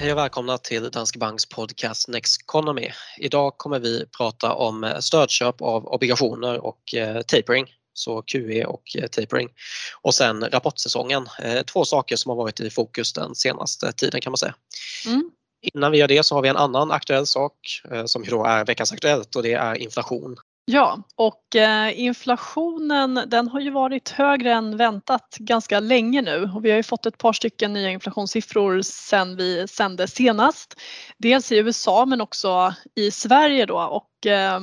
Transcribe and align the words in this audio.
Hej 0.00 0.12
och 0.12 0.18
välkomna 0.18 0.58
till 0.58 0.90
Danske 0.90 1.18
Banks 1.18 1.46
podcast 1.46 2.08
Next 2.08 2.42
Economy. 2.42 2.90
Idag 3.18 3.58
kommer 3.58 3.78
vi 3.78 4.06
prata 4.16 4.54
om 4.54 4.92
stödköp 5.00 5.62
av 5.62 5.86
obligationer 5.86 6.64
och 6.64 6.94
eh, 6.94 7.22
tapering, 7.22 7.66
så 7.92 8.22
QE 8.22 8.64
och 8.64 8.82
eh, 8.98 9.06
tapering. 9.06 9.48
Och 10.02 10.14
sen 10.14 10.44
rapportsäsongen, 10.44 11.26
eh, 11.42 11.62
två 11.62 11.84
saker 11.84 12.16
som 12.16 12.30
har 12.30 12.36
varit 12.36 12.60
i 12.60 12.70
fokus 12.70 13.12
den 13.12 13.34
senaste 13.34 13.92
tiden 13.92 14.20
kan 14.20 14.30
man 14.30 14.38
säga. 14.38 14.54
Mm. 15.06 15.30
Innan 15.62 15.92
vi 15.92 15.98
gör 15.98 16.08
det 16.08 16.22
så 16.22 16.34
har 16.34 16.42
vi 16.42 16.48
en 16.48 16.56
annan 16.56 16.90
aktuell 16.90 17.26
sak 17.26 17.82
som 18.06 18.24
då 18.24 18.44
är 18.44 18.64
veckans 18.64 18.92
Aktuellt 18.92 19.36
och 19.36 19.42
det 19.42 19.52
är 19.52 19.74
inflation. 19.74 20.36
Ja, 20.72 21.02
och 21.16 21.56
eh, 21.56 22.00
inflationen 22.00 23.20
den 23.26 23.48
har 23.48 23.60
ju 23.60 23.70
varit 23.70 24.08
högre 24.08 24.52
än 24.52 24.76
väntat 24.76 25.36
ganska 25.38 25.80
länge 25.80 26.22
nu 26.22 26.50
och 26.54 26.64
vi 26.64 26.70
har 26.70 26.76
ju 26.76 26.82
fått 26.82 27.06
ett 27.06 27.18
par 27.18 27.32
stycken 27.32 27.72
nya 27.72 27.90
inflationssiffror 27.90 28.82
sedan 28.82 29.36
vi 29.36 29.68
sände 29.68 30.08
senast. 30.08 30.80
Dels 31.18 31.52
i 31.52 31.56
USA 31.56 32.06
men 32.06 32.20
också 32.20 32.74
i 32.94 33.10
Sverige 33.10 33.66
då 33.66 33.80
och 33.80 34.26
eh, 34.26 34.60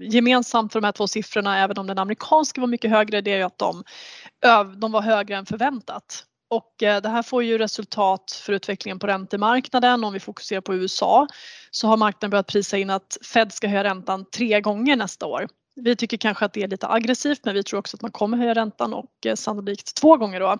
gemensamt 0.00 0.72
för 0.72 0.80
de 0.80 0.86
här 0.86 0.92
två 0.92 1.08
siffrorna, 1.08 1.58
även 1.58 1.78
om 1.78 1.86
den 1.86 1.98
amerikanska 1.98 2.60
var 2.60 2.68
mycket 2.68 2.90
högre, 2.90 3.20
det 3.20 3.32
är 3.32 3.36
ju 3.36 3.42
att 3.42 3.58
de, 3.58 3.84
de 4.76 4.92
var 4.92 5.02
högre 5.02 5.36
än 5.36 5.46
förväntat. 5.46 6.24
Och 6.50 6.82
eh, 6.82 7.00
det 7.00 7.08
här 7.08 7.22
får 7.22 7.44
ju 7.44 7.58
resultat 7.58 8.40
för 8.44 8.52
utvecklingen 8.52 8.98
på 8.98 9.06
räntemarknaden. 9.06 10.04
Om 10.04 10.12
vi 10.12 10.20
fokuserar 10.20 10.60
på 10.60 10.74
USA 10.74 11.26
så 11.70 11.88
har 11.88 11.96
marknaden 11.96 12.30
börjat 12.30 12.46
prisa 12.46 12.78
in 12.78 12.90
att 12.90 13.18
Fed 13.32 13.52
ska 13.52 13.68
höja 13.68 13.84
räntan 13.84 14.24
tre 14.30 14.60
gånger 14.60 14.96
nästa 14.96 15.26
år. 15.26 15.48
Vi 15.74 15.96
tycker 15.96 16.16
kanske 16.16 16.44
att 16.44 16.52
det 16.52 16.62
är 16.62 16.68
lite 16.68 16.88
aggressivt 16.88 17.44
men 17.44 17.54
vi 17.54 17.62
tror 17.62 17.78
också 17.78 17.96
att 17.96 18.02
man 18.02 18.12
kommer 18.12 18.36
höja 18.36 18.54
räntan 18.54 18.94
och 18.94 19.26
eh, 19.26 19.34
sannolikt 19.34 19.94
två 19.94 20.16
gånger 20.16 20.40
då. 20.40 20.58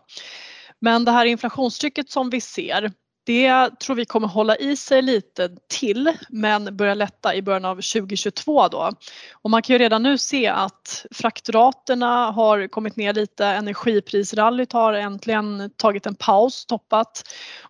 Men 0.80 1.04
det 1.04 1.10
här 1.10 1.26
inflationstrycket 1.26 2.10
som 2.10 2.30
vi 2.30 2.40
ser 2.40 2.92
det 3.24 3.80
tror 3.80 3.96
vi 3.96 4.04
kommer 4.04 4.28
hålla 4.28 4.56
i 4.56 4.76
sig 4.76 5.02
lite 5.02 5.50
till 5.68 6.12
men 6.28 6.76
börja 6.76 6.94
lätta 6.94 7.34
i 7.34 7.42
början 7.42 7.64
av 7.64 7.74
2022 7.74 8.68
då. 8.68 8.92
Och 9.32 9.50
man 9.50 9.62
kan 9.62 9.74
ju 9.74 9.78
redan 9.78 10.02
nu 10.02 10.18
se 10.18 10.48
att 10.48 11.06
fraktraterna 11.10 12.30
har 12.30 12.68
kommit 12.68 12.96
ner 12.96 13.12
lite, 13.12 13.46
energiprisrallyt 13.46 14.72
har 14.72 14.92
äntligen 14.92 15.70
tagit 15.76 16.06
en 16.06 16.14
paus, 16.14 16.66
toppat 16.66 17.22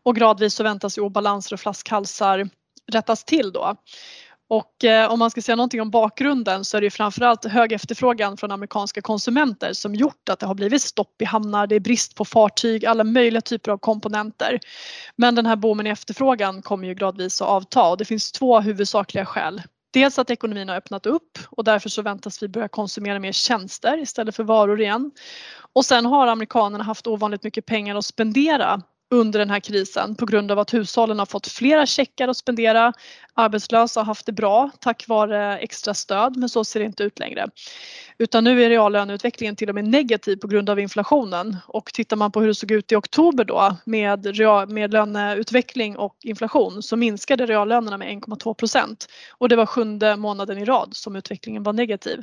och 0.02 0.16
gradvis 0.16 0.54
så 0.54 0.62
väntas 0.62 0.98
ju 0.98 1.02
obalanser 1.02 1.54
och 1.54 1.60
flaskhalsar 1.60 2.48
rättas 2.92 3.24
till 3.24 3.52
då. 3.52 3.76
Och 4.50 4.84
eh, 4.84 5.12
om 5.12 5.18
man 5.18 5.30
ska 5.30 5.42
säga 5.42 5.56
någonting 5.56 5.80
om 5.80 5.90
bakgrunden 5.90 6.64
så 6.64 6.76
är 6.76 6.80
det 6.80 6.90
framförallt 6.90 7.44
hög 7.44 7.72
efterfrågan 7.72 8.36
från 8.36 8.50
amerikanska 8.52 9.02
konsumenter 9.02 9.72
som 9.72 9.94
gjort 9.94 10.28
att 10.28 10.38
det 10.38 10.46
har 10.46 10.54
blivit 10.54 10.82
stopp 10.82 11.22
i 11.22 11.24
hamnar, 11.24 11.66
det 11.66 11.74
är 11.74 11.80
brist 11.80 12.14
på 12.14 12.24
fartyg, 12.24 12.86
alla 12.86 13.04
möjliga 13.04 13.40
typer 13.40 13.72
av 13.72 13.78
komponenter. 13.78 14.58
Men 15.16 15.34
den 15.34 15.46
här 15.46 15.56
boomen 15.56 15.86
i 15.86 15.90
efterfrågan 15.90 16.62
kommer 16.62 16.88
ju 16.88 16.94
gradvis 16.94 17.42
att 17.42 17.48
avta 17.48 17.90
och 17.90 17.96
det 17.96 18.04
finns 18.04 18.32
två 18.32 18.60
huvudsakliga 18.60 19.26
skäl. 19.26 19.62
Dels 19.92 20.18
att 20.18 20.30
ekonomin 20.30 20.68
har 20.68 20.76
öppnat 20.76 21.06
upp 21.06 21.38
och 21.50 21.64
därför 21.64 21.88
så 21.88 22.02
väntas 22.02 22.42
vi 22.42 22.48
börja 22.48 22.68
konsumera 22.68 23.18
mer 23.18 23.32
tjänster 23.32 23.98
istället 24.02 24.36
för 24.36 24.44
varor 24.44 24.80
igen. 24.80 25.10
Och 25.72 25.84
sen 25.84 26.06
har 26.06 26.26
amerikanerna 26.26 26.84
haft 26.84 27.06
ovanligt 27.06 27.42
mycket 27.42 27.66
pengar 27.66 27.96
att 27.96 28.04
spendera 28.04 28.82
under 29.10 29.38
den 29.38 29.50
här 29.50 29.60
krisen 29.60 30.14
på 30.14 30.26
grund 30.26 30.52
av 30.52 30.58
att 30.58 30.74
hushållen 30.74 31.18
har 31.18 31.26
fått 31.26 31.46
flera 31.46 31.86
checkar 31.86 32.28
att 32.28 32.36
spendera. 32.36 32.92
Arbetslösa 33.34 34.00
har 34.00 34.04
haft 34.04 34.26
det 34.26 34.32
bra 34.32 34.70
tack 34.80 35.08
vare 35.08 35.58
extra 35.58 35.94
stöd 35.94 36.36
men 36.36 36.48
så 36.48 36.64
ser 36.64 36.80
det 36.80 36.86
inte 36.86 37.02
ut 37.02 37.18
längre. 37.18 37.46
Utan 38.18 38.44
nu 38.44 38.64
är 38.64 38.68
reallöneutvecklingen 38.68 39.56
till 39.56 39.68
och 39.68 39.74
med 39.74 39.84
negativ 39.84 40.36
på 40.36 40.46
grund 40.46 40.70
av 40.70 40.80
inflationen 40.80 41.56
och 41.66 41.92
tittar 41.92 42.16
man 42.16 42.32
på 42.32 42.40
hur 42.40 42.48
det 42.48 42.54
såg 42.54 42.70
ut 42.70 42.92
i 42.92 42.96
oktober 42.96 43.44
då 43.44 43.76
med, 43.84 44.38
med 44.68 44.92
löneutveckling 44.92 45.96
och 45.96 46.16
inflation 46.22 46.82
så 46.82 46.96
minskade 46.96 47.46
reallönerna 47.46 47.98
med 47.98 48.08
1,2 48.08 48.54
procent 48.54 49.08
och 49.38 49.48
det 49.48 49.56
var 49.56 49.66
sjunde 49.66 50.16
månaden 50.16 50.58
i 50.58 50.64
rad 50.64 50.88
som 50.92 51.16
utvecklingen 51.16 51.62
var 51.62 51.72
negativ. 51.72 52.22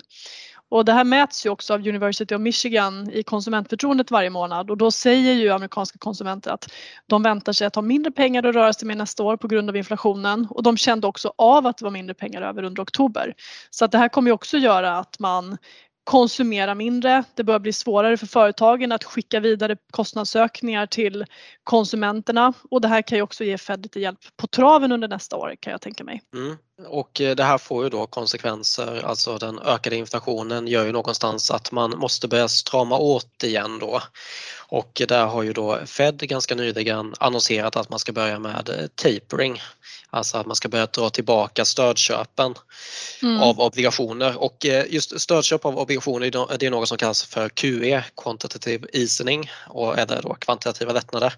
Och 0.70 0.86
det 0.86 0.94
här 0.94 1.04
mäts 1.04 1.46
ju 1.46 1.50
också 1.50 1.74
av 1.74 1.88
University 1.88 2.36
of 2.36 2.42
Michigan 2.42 3.10
i 3.12 3.24
konsumentförtroendet 3.24 4.12
varje 4.12 4.30
månad 4.30 4.72
och 4.72 4.78
då 4.78 4.92
säger 4.92 5.34
ju 5.34 5.50
amerikanska 5.50 5.98
konsumenter 6.00 6.52
att 6.52 6.72
de 7.08 7.24
väntar 7.24 7.54
sig 7.54 7.68
att 7.68 7.76
ha 7.76 7.82
mindre 7.82 8.12
pengar 8.12 8.44
att 8.44 8.56
röra 8.56 8.74
sig 8.74 8.88
med 8.88 8.98
nästa 8.98 9.24
år 9.24 9.38
på 9.38 9.48
grund 9.48 9.70
av 9.70 9.76
inflationen 9.76 10.48
och 10.50 10.64
de 10.64 10.78
kände 10.78 11.08
också 11.08 11.34
av 11.38 11.68
att 11.68 11.78
det 11.78 11.84
var 11.84 11.92
mindre 11.92 12.14
pengar 12.14 12.42
över 12.42 12.64
under 12.64 12.84
oktober. 12.84 13.34
Så 13.70 13.86
att 13.86 13.92
det 13.92 13.98
här 13.98 14.10
kommer 14.10 14.30
ju 14.30 14.34
också 14.34 14.58
göra 14.58 14.98
att 14.98 15.20
man 15.20 15.58
konsumera 16.08 16.76
mindre. 16.76 17.24
Det 17.36 17.44
börjar 17.44 17.60
bli 17.60 17.74
svårare 17.74 18.18
för 18.18 18.28
företagen 18.28 18.92
att 18.92 19.04
skicka 19.04 19.40
vidare 19.40 19.78
kostnadsökningar 19.92 20.86
till 20.86 21.26
konsumenterna 21.64 22.54
och 22.72 22.82
det 22.82 22.88
här 22.88 23.02
kan 23.02 23.18
ju 23.18 23.22
också 23.22 23.44
ge 23.44 23.58
Fed 23.58 23.84
lite 23.84 24.00
hjälp 24.00 24.20
på 24.38 24.48
traven 24.48 24.92
under 24.92 25.08
nästa 25.08 25.36
år 25.36 25.56
kan 25.60 25.72
jag 25.72 25.82
tänka 25.82 26.04
mig. 26.04 26.22
Mm. 26.34 26.58
Och 26.86 27.22
eh, 27.22 27.36
det 27.36 27.44
här 27.44 27.58
får 27.58 27.84
ju 27.84 27.90
då 27.90 28.06
konsekvenser, 28.06 29.06
alltså 29.06 29.38
den 29.38 29.60
ökade 29.60 29.96
inflationen 29.96 30.68
gör 30.68 30.86
ju 30.86 30.92
någonstans 30.92 31.52
att 31.52 31.72
man 31.72 31.90
måste 31.98 32.28
börja 32.28 32.48
strama 32.48 32.98
åt 32.98 33.44
igen 33.44 33.80
då. 33.80 34.02
Och 34.70 35.02
där 35.08 35.26
har 35.26 35.44
ju 35.44 35.54
då 35.54 35.80
Fed 35.86 36.20
ganska 36.20 36.56
nyligen 36.56 37.14
annonserat 37.20 37.76
att 37.76 37.90
man 37.90 38.00
ska 38.00 38.12
börja 38.12 38.40
med 38.40 38.70
eh, 38.70 38.88
tapering, 38.96 39.62
alltså 40.10 40.38
att 40.38 40.46
man 40.46 40.56
ska 40.56 40.70
börja 40.70 40.86
dra 40.86 41.10
tillbaka 41.10 41.66
stödköpen 41.66 42.56
mm. 43.22 43.42
av 43.42 43.60
obligationer 43.60 44.38
och 44.38 44.66
eh, 44.66 44.86
just 44.90 45.20
stödköp 45.22 45.66
av 45.66 45.80
obligationer 45.80 46.58
det 46.58 46.66
är 46.66 46.72
något 46.72 46.90
som 46.90 46.98
kallas 46.98 47.24
för 47.24 47.50
QE, 47.50 48.04
quantitative 48.18 48.88
easing 48.94 49.52
och 49.68 49.98
eller 49.98 50.22
då 50.22 50.34
kvantitativa 50.34 50.94
lättnader. 50.94 51.34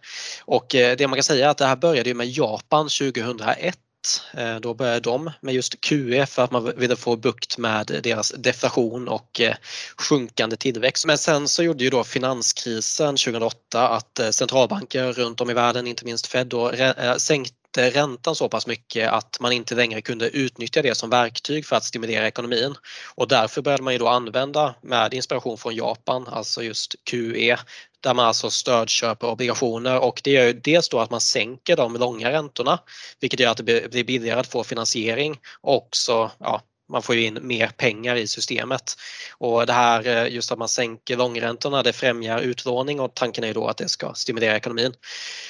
Och 0.46 0.66
det 0.70 1.08
man 1.08 1.18
kan 1.18 1.24
säga 1.24 1.46
är 1.46 1.50
att 1.50 1.58
det 1.58 1.66
här 1.66 1.76
började 1.76 2.10
ju 2.10 2.16
med 2.16 2.28
Japan 2.28 2.90
2001 2.90 3.78
Eh, 3.89 3.89
Eh, 4.34 4.56
då 4.56 4.74
började 4.74 5.00
de 5.00 5.32
med 5.42 5.54
just 5.54 5.82
QE 5.82 6.26
för 6.26 6.44
att 6.44 6.52
man 6.52 6.74
ville 6.78 6.96
få 6.96 7.16
bukt 7.16 7.58
med 7.58 8.00
deras 8.04 8.34
deflation 8.38 9.08
och 9.08 9.42
eh, 9.42 9.56
sjunkande 9.98 10.56
tillväxt. 10.56 11.06
Men 11.06 11.18
sen 11.18 11.48
så 11.48 11.64
gjorde 11.64 11.84
ju 11.84 11.90
då 11.90 12.04
finanskrisen 12.04 13.18
2008 13.18 13.88
att 13.88 14.20
eh, 14.20 14.30
centralbanker 14.30 15.14
runt 15.14 15.42
om 15.42 15.50
i 15.50 15.54
världen, 15.54 15.88
inte 15.88 16.06
minst 16.06 16.28
Fed, 16.28 16.48
då 16.48 16.72
eh, 16.72 17.16
sänkte 17.16 17.92
räntan 17.92 18.36
så 18.36 18.50
pass 18.50 18.68
mycket 18.68 19.10
att 19.12 19.38
man 19.40 19.52
inte 19.52 19.76
längre 19.76 20.02
kunde 20.02 20.30
utnyttja 20.30 20.82
det 20.82 20.96
som 20.96 21.10
verktyg 21.10 21.66
för 21.66 21.76
att 21.76 21.84
stimulera 21.84 22.28
ekonomin. 22.28 22.76
Och 23.16 23.28
därför 23.28 23.62
började 23.62 23.84
man 23.84 23.94
ju 23.94 24.00
då 24.00 24.08
använda 24.08 24.76
med 24.82 25.14
inspiration 25.14 25.58
från 25.58 25.76
Japan, 25.76 26.28
alltså 26.28 26.64
just 26.64 26.96
QE, 27.04 27.58
där 28.02 28.14
man 28.14 28.26
alltså 28.26 28.50
stödköper 28.50 29.28
obligationer 29.28 30.00
och 30.00 30.22
det 30.24 30.32
gör 30.32 30.46
ju 30.46 30.54
dels 30.54 30.90
då 30.90 31.00
att 31.00 31.12
man 31.12 31.22
sänker 31.22 31.76
de 31.76 31.96
långa 31.96 32.32
räntorna 32.32 32.80
vilket 33.20 33.40
gör 33.40 33.52
att 33.52 33.58
det 33.58 33.92
blir 33.92 34.04
billigare 34.04 34.40
att 34.40 34.48
få 34.48 34.64
finansiering 34.64 35.40
och 35.62 35.76
också 35.76 36.32
ja, 36.40 36.62
man 36.90 37.02
får 37.02 37.16
ju 37.16 37.26
in 37.26 37.40
mer 37.42 37.68
pengar 37.68 38.16
i 38.16 38.28
systemet. 38.28 38.96
Och 39.38 39.66
det 39.66 39.74
här 39.74 40.08
eh, 40.08 40.34
just 40.34 40.52
att 40.52 40.60
man 40.60 40.68
sänker 40.68 41.18
långräntorna 41.18 41.84
det 41.84 41.94
främjar 41.94 42.40
utlåning 42.40 43.00
och 43.00 43.14
tanken 43.14 43.44
är 43.44 43.48
ju 43.48 43.54
då 43.54 43.68
att 43.68 43.78
det 43.78 43.90
ska 43.90 44.14
stimulera 44.14 44.56
ekonomin. 44.56 44.94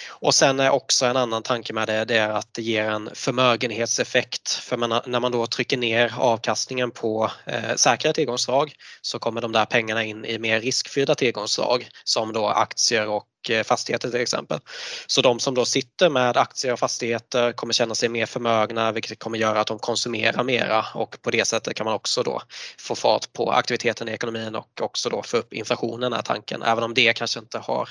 Och 0.09 0.35
sen 0.35 0.59
är 0.59 0.69
också 0.69 1.05
en 1.05 1.17
annan 1.17 1.43
tanke 1.43 1.73
med 1.73 1.87
det, 1.87 2.05
det 2.05 2.17
är 2.17 2.29
att 2.29 2.53
det 2.53 2.61
ger 2.61 2.85
en 2.85 3.09
förmögenhetseffekt. 3.13 4.49
För 4.49 4.77
man, 4.77 5.01
när 5.05 5.19
man 5.19 5.31
då 5.31 5.47
trycker 5.47 5.77
ner 5.77 6.13
avkastningen 6.17 6.91
på 6.91 7.31
eh, 7.45 7.75
säkra 7.75 8.13
tillgångsslag 8.13 8.73
så 9.01 9.19
kommer 9.19 9.41
de 9.41 9.51
där 9.51 9.65
pengarna 9.65 10.03
in 10.03 10.25
i 10.25 10.39
mer 10.39 10.61
riskfyllda 10.61 11.15
tillgångsslag 11.15 11.87
som 12.03 12.33
då 12.33 12.47
aktier 12.47 13.07
och 13.07 13.23
Eh, 13.49 13.63
fastigheter 13.63 14.09
till 14.09 14.21
exempel. 14.21 14.59
Så 15.07 15.21
de 15.21 15.39
som 15.39 15.53
då 15.53 15.65
sitter 15.65 16.09
med 16.09 16.37
aktier 16.37 16.73
och 16.73 16.79
fastigheter 16.79 17.51
kommer 17.51 17.73
känna 17.73 17.95
sig 17.95 18.09
mer 18.09 18.25
förmögna 18.25 18.91
vilket 18.91 19.19
kommer 19.19 19.37
göra 19.37 19.59
att 19.59 19.67
de 19.67 19.79
konsumerar 19.79 20.43
mera 20.43 20.85
och 20.93 21.21
på 21.21 21.31
det 21.31 21.45
sättet 21.45 21.75
kan 21.75 21.85
man 21.85 21.93
också 21.93 22.23
då 22.23 22.41
få 22.79 22.95
fart 22.95 23.33
på 23.33 23.51
aktiviteten 23.51 24.09
i 24.09 24.11
ekonomin 24.11 24.55
och 24.55 24.81
också 24.81 25.09
då 25.09 25.23
få 25.23 25.37
upp 25.37 25.53
inflationen 25.53 26.13
är 26.13 26.21
tanken 26.21 26.61
även 26.61 26.83
om 26.83 26.93
det 26.93 27.13
kanske 27.13 27.39
inte 27.39 27.57
har 27.57 27.89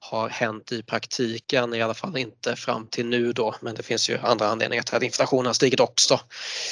har 0.00 0.28
hänt 0.28 0.72
i 0.72 0.82
praktiken, 0.82 1.74
i 1.74 1.82
alla 1.82 1.94
fall 1.94 2.16
inte 2.16 2.56
fram 2.56 2.86
till 2.86 3.06
nu 3.06 3.32
då, 3.32 3.54
men 3.60 3.74
det 3.74 3.82
finns 3.82 4.10
ju 4.10 4.18
andra 4.18 4.48
anledningar 4.48 4.82
till 4.82 4.94
att 4.94 5.02
inflationen 5.02 5.46
har 5.46 5.52
stigit 5.52 5.80
också. 5.80 6.20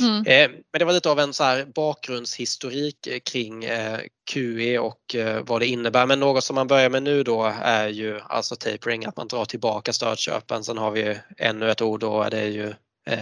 Mm. 0.01 0.27
Eh, 0.27 0.51
men 0.73 0.79
det 0.79 0.85
var 0.85 0.93
lite 0.93 1.11
av 1.11 1.21
en 1.21 1.33
så 1.33 1.65
bakgrundshistorik 1.75 3.09
kring 3.25 3.65
eh, 3.65 4.01
QE 4.31 4.79
och 4.79 5.15
eh, 5.15 5.43
vad 5.47 5.61
det 5.61 5.67
innebär. 5.67 6.07
Men 6.07 6.21
något 6.21 6.45
som 6.45 6.55
man 6.55 6.67
börjar 6.67 6.91
med 6.91 7.03
nu 7.03 7.23
då 7.23 7.53
är 7.63 7.89
ju 7.89 8.21
alltså 8.21 8.57
tapering, 8.57 9.05
att 9.05 9.17
man 9.17 9.29
drar 9.29 9.45
tillbaka 9.45 9.93
stödköpen. 9.93 10.65
Sen 10.65 10.79
har 10.79 10.91
vi 10.91 11.19
ännu 11.39 11.71
ett 11.71 11.83
ord 11.83 12.01
då, 12.01 12.29
det 12.31 12.41
är 12.41 12.49
ju 12.49 12.75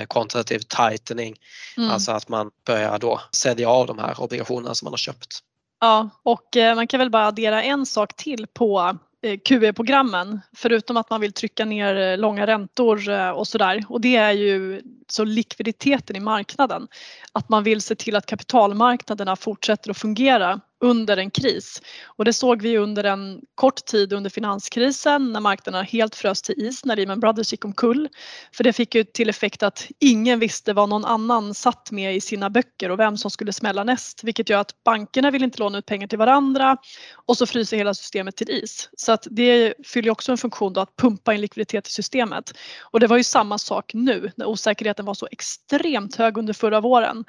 quantitative 0.08 0.62
tightening, 0.62 1.36
mm. 1.76 1.90
alltså 1.90 2.12
att 2.12 2.28
man 2.28 2.50
börjar 2.66 2.98
då 2.98 3.20
sälja 3.32 3.68
av 3.68 3.86
de 3.86 3.98
här 3.98 4.20
obligationerna 4.20 4.74
som 4.74 4.86
man 4.86 4.92
har 4.92 4.98
köpt. 4.98 5.38
Ja, 5.80 6.10
och 6.22 6.48
man 6.56 6.86
kan 6.86 6.98
väl 6.98 7.10
bara 7.10 7.26
addera 7.26 7.62
en 7.62 7.86
sak 7.86 8.16
till 8.16 8.46
på 8.46 8.98
Eh, 9.13 9.13
Eh, 9.24 9.38
QE-programmen 9.38 10.40
förutom 10.52 10.96
att 10.96 11.10
man 11.10 11.20
vill 11.20 11.32
trycka 11.32 11.64
ner 11.64 11.96
eh, 11.96 12.18
långa 12.18 12.46
räntor 12.46 13.10
eh, 13.10 13.30
och 13.30 13.48
sådär. 13.48 13.84
Och 13.88 14.00
det 14.00 14.16
är 14.16 14.32
ju 14.32 14.82
så 15.08 15.24
likviditeten 15.24 16.16
i 16.16 16.20
marknaden. 16.20 16.88
Att 17.32 17.48
man 17.48 17.62
vill 17.62 17.82
se 17.82 17.94
till 17.94 18.16
att 18.16 18.26
kapitalmarknaderna 18.26 19.36
fortsätter 19.36 19.90
att 19.90 19.98
fungera 19.98 20.60
under 20.84 21.16
en 21.16 21.30
kris. 21.30 21.82
Och 22.04 22.24
det 22.24 22.32
såg 22.32 22.62
vi 22.62 22.78
under 22.78 23.04
en 23.04 23.40
kort 23.54 23.84
tid 23.84 24.12
under 24.12 24.30
finanskrisen 24.30 25.32
när 25.32 25.40
marknaderna 25.40 25.82
helt 25.82 26.14
frös 26.14 26.42
till 26.42 26.54
is 26.58 26.84
när 26.84 26.96
Lehman 26.96 27.20
Brothers 27.20 27.52
gick 27.52 27.64
omkull. 27.64 28.08
För 28.52 28.64
det 28.64 28.72
fick 28.72 28.94
ju 28.94 29.04
till 29.04 29.28
effekt 29.28 29.62
att 29.62 29.86
ingen 30.00 30.38
visste 30.38 30.72
vad 30.72 30.88
någon 30.88 31.04
annan 31.04 31.54
satt 31.54 31.90
med 31.90 32.16
i 32.16 32.20
sina 32.20 32.50
böcker 32.50 32.90
och 32.90 32.98
vem 32.98 33.16
som 33.16 33.30
skulle 33.30 33.52
smälla 33.52 33.84
näst 33.84 34.24
vilket 34.24 34.48
gör 34.48 34.58
att 34.58 34.84
bankerna 34.84 35.30
vill 35.30 35.44
inte 35.44 35.58
låna 35.58 35.78
ut 35.78 35.86
pengar 35.86 36.06
till 36.06 36.18
varandra 36.18 36.76
och 37.26 37.36
så 37.36 37.46
fryser 37.46 37.76
hela 37.76 37.94
systemet 37.94 38.36
till 38.36 38.50
is. 38.50 38.88
Så 38.96 39.12
att 39.12 39.26
det 39.30 39.74
fyller 39.86 40.10
också 40.10 40.32
en 40.32 40.38
funktion 40.38 40.72
då 40.72 40.80
att 40.80 40.96
pumpa 40.96 41.34
in 41.34 41.40
likviditet 41.40 41.88
i 41.88 41.90
systemet. 41.90 42.52
Och 42.80 43.00
det 43.00 43.06
var 43.06 43.16
ju 43.16 43.24
samma 43.24 43.58
sak 43.58 43.90
nu 43.94 44.32
när 44.36 44.46
osäkerheten 44.46 45.03
var 45.04 45.14
så 45.14 45.28
extremt 45.30 46.16
hög 46.16 46.38
under 46.38 46.52
förra 46.52 46.80
våren. 46.80 47.24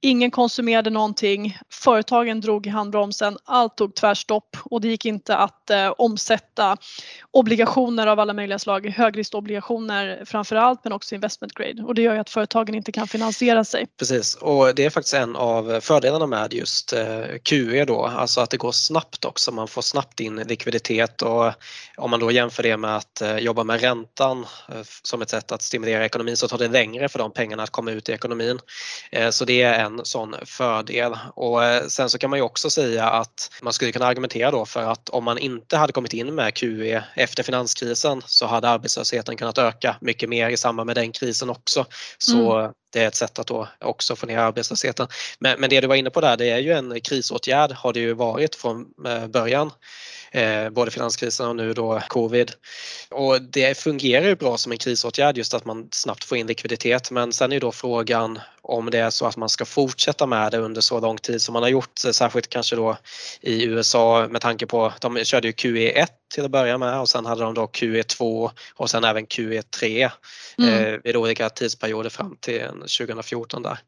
Ingen 0.00 0.30
konsumerade 0.30 0.90
någonting, 0.90 1.58
företagen 1.70 2.40
drog 2.40 2.66
i 2.66 2.70
handbromsen, 2.70 3.38
allt 3.44 3.76
tog 3.76 3.94
tvärstopp. 3.94 4.56
Och 4.64 4.80
det 4.80 4.88
gick 4.88 5.04
inte 5.04 5.36
att 5.36 5.70
eh, 5.70 5.88
omsätta 5.98 6.76
obligationer 7.30 8.06
av 8.06 8.20
alla 8.20 8.32
möjliga 8.32 8.58
slag, 8.58 8.86
högriskobligationer 8.86 10.22
framför 10.24 10.56
allt 10.56 10.80
men 10.84 10.92
också 10.92 11.14
investment 11.14 11.54
grade. 11.54 11.82
Och 11.82 11.94
det 11.94 12.02
gör 12.02 12.14
ju 12.14 12.20
att 12.20 12.30
företagen 12.30 12.74
inte 12.74 12.92
kan 12.92 13.08
finansiera 13.08 13.64
sig. 13.64 13.86
Precis. 13.98 14.34
Och 14.34 14.74
det 14.74 14.84
är 14.84 14.90
faktiskt 14.90 15.14
en 15.14 15.36
av 15.36 15.80
fördelarna 15.80 16.26
med 16.26 16.54
just 16.54 16.92
eh, 16.92 17.24
QE 17.42 17.84
då, 17.84 18.06
alltså 18.06 18.40
att 18.40 18.50
det 18.50 18.56
går 18.56 18.72
snabbt 18.72 19.24
också, 19.24 19.52
man 19.52 19.68
får 19.68 19.82
snabbt 19.82 20.20
in 20.20 20.36
likviditet. 20.36 21.22
Och 21.22 21.52
om 21.96 22.10
man 22.10 22.20
då 22.20 22.30
jämför 22.30 22.62
det 22.62 22.76
med 22.76 22.96
att 22.96 23.20
eh, 23.20 23.38
jobba 23.38 23.64
med 23.64 23.80
räntan 23.80 24.46
eh, 24.68 24.82
som 25.02 25.22
ett 25.22 25.30
sätt 25.30 25.52
att 25.52 25.62
stimulera 25.62 26.04
ekonomin 26.04 26.36
så 26.36 26.48
tar 26.48 26.58
det 26.58 26.68
längre 26.68 27.08
för 27.08 27.18
de 27.18 27.32
pengarna 27.32 27.62
att 27.62 27.70
komma 27.70 27.90
ut 27.90 28.08
i 28.08 28.12
ekonomin. 28.12 28.58
Eh, 29.12 29.30
så 29.30 29.44
det 29.44 29.62
är 29.62 29.87
en 29.88 30.04
sån 30.04 30.34
fördel. 30.44 31.18
Och 31.34 31.64
eh, 31.64 31.86
sen 31.86 32.10
så 32.10 32.18
kan 32.18 32.30
man 32.30 32.38
ju 32.38 32.42
också 32.42 32.70
säga 32.70 33.10
att 33.10 33.50
man 33.62 33.72
skulle 33.72 33.92
kunna 33.92 34.06
argumentera 34.06 34.50
då 34.50 34.66
för 34.66 34.82
att 34.82 35.08
om 35.08 35.24
man 35.24 35.38
inte 35.38 35.76
hade 35.76 35.92
kommit 35.92 36.12
in 36.12 36.34
med 36.34 36.54
QE 36.54 37.04
efter 37.14 37.42
finanskrisen 37.42 38.22
så 38.26 38.46
hade 38.46 38.68
arbetslösheten 38.68 39.36
kunnat 39.36 39.58
öka 39.58 39.96
mycket 40.00 40.28
mer 40.28 40.50
i 40.50 40.56
samband 40.56 40.86
med 40.86 40.96
den 40.96 41.12
krisen 41.12 41.50
också. 41.50 41.86
Så 42.18 42.58
mm 42.58 42.72
det 42.90 43.02
är 43.02 43.08
ett 43.08 43.14
sätt 43.14 43.38
att 43.38 43.46
då 43.46 43.68
också 43.80 44.16
få 44.16 44.26
ner 44.26 44.38
arbetslösheten. 44.38 45.08
Men, 45.38 45.60
men 45.60 45.70
det 45.70 45.80
du 45.80 45.86
var 45.86 45.94
inne 45.94 46.10
på 46.10 46.20
där, 46.20 46.36
det 46.36 46.50
är 46.50 46.58
ju 46.58 46.72
en 46.72 47.00
krisåtgärd 47.00 47.72
har 47.72 47.92
det 47.92 48.00
ju 48.00 48.12
varit 48.12 48.54
från 48.54 48.86
eh, 49.06 49.26
början 49.26 49.70
eh, 50.32 50.70
både 50.70 50.90
finanskrisen 50.90 51.48
och 51.48 51.56
nu 51.56 51.72
då 51.72 52.02
covid. 52.08 52.52
Och 53.10 53.42
det 53.42 53.78
fungerar 53.78 54.24
ju 54.26 54.36
bra 54.36 54.56
som 54.56 54.72
en 54.72 54.78
krisåtgärd 54.78 55.38
just 55.38 55.54
att 55.54 55.64
man 55.64 55.88
snabbt 55.90 56.24
får 56.24 56.38
in 56.38 56.46
likviditet 56.46 57.10
men 57.10 57.32
sen 57.32 57.52
är 57.52 57.56
ju 57.56 57.60
då 57.60 57.72
frågan 57.72 58.40
om 58.62 58.90
det 58.90 58.98
är 58.98 59.10
så 59.10 59.26
att 59.26 59.36
man 59.36 59.48
ska 59.48 59.64
fortsätta 59.64 60.26
med 60.26 60.52
det 60.52 60.58
under 60.58 60.80
så 60.80 61.00
lång 61.00 61.18
tid 61.18 61.42
som 61.42 61.52
man 61.52 61.62
har 61.62 61.70
gjort, 61.70 61.98
särskilt 61.98 62.48
kanske 62.48 62.76
då 62.76 62.96
i 63.40 63.64
USA 63.64 64.28
med 64.30 64.40
tanke 64.40 64.66
på, 64.66 64.92
de 65.00 65.24
körde 65.24 65.48
ju 65.48 65.52
QE1 65.52 66.06
till 66.34 66.44
att 66.44 66.50
börja 66.50 66.78
med 66.78 67.00
och 67.00 67.08
sen 67.08 67.26
hade 67.26 67.42
de 67.42 67.54
då 67.54 67.66
QE2 67.66 68.50
och 68.74 68.90
sen 68.90 69.04
även 69.04 69.26
QE3 69.26 70.10
mm. 70.58 70.74
eh, 70.74 71.00
vid 71.04 71.16
olika 71.16 71.50
tidsperioder 71.50 72.10
fram 72.10 72.36
till 72.40 72.68
2014 72.70 73.62
där. 73.62 73.78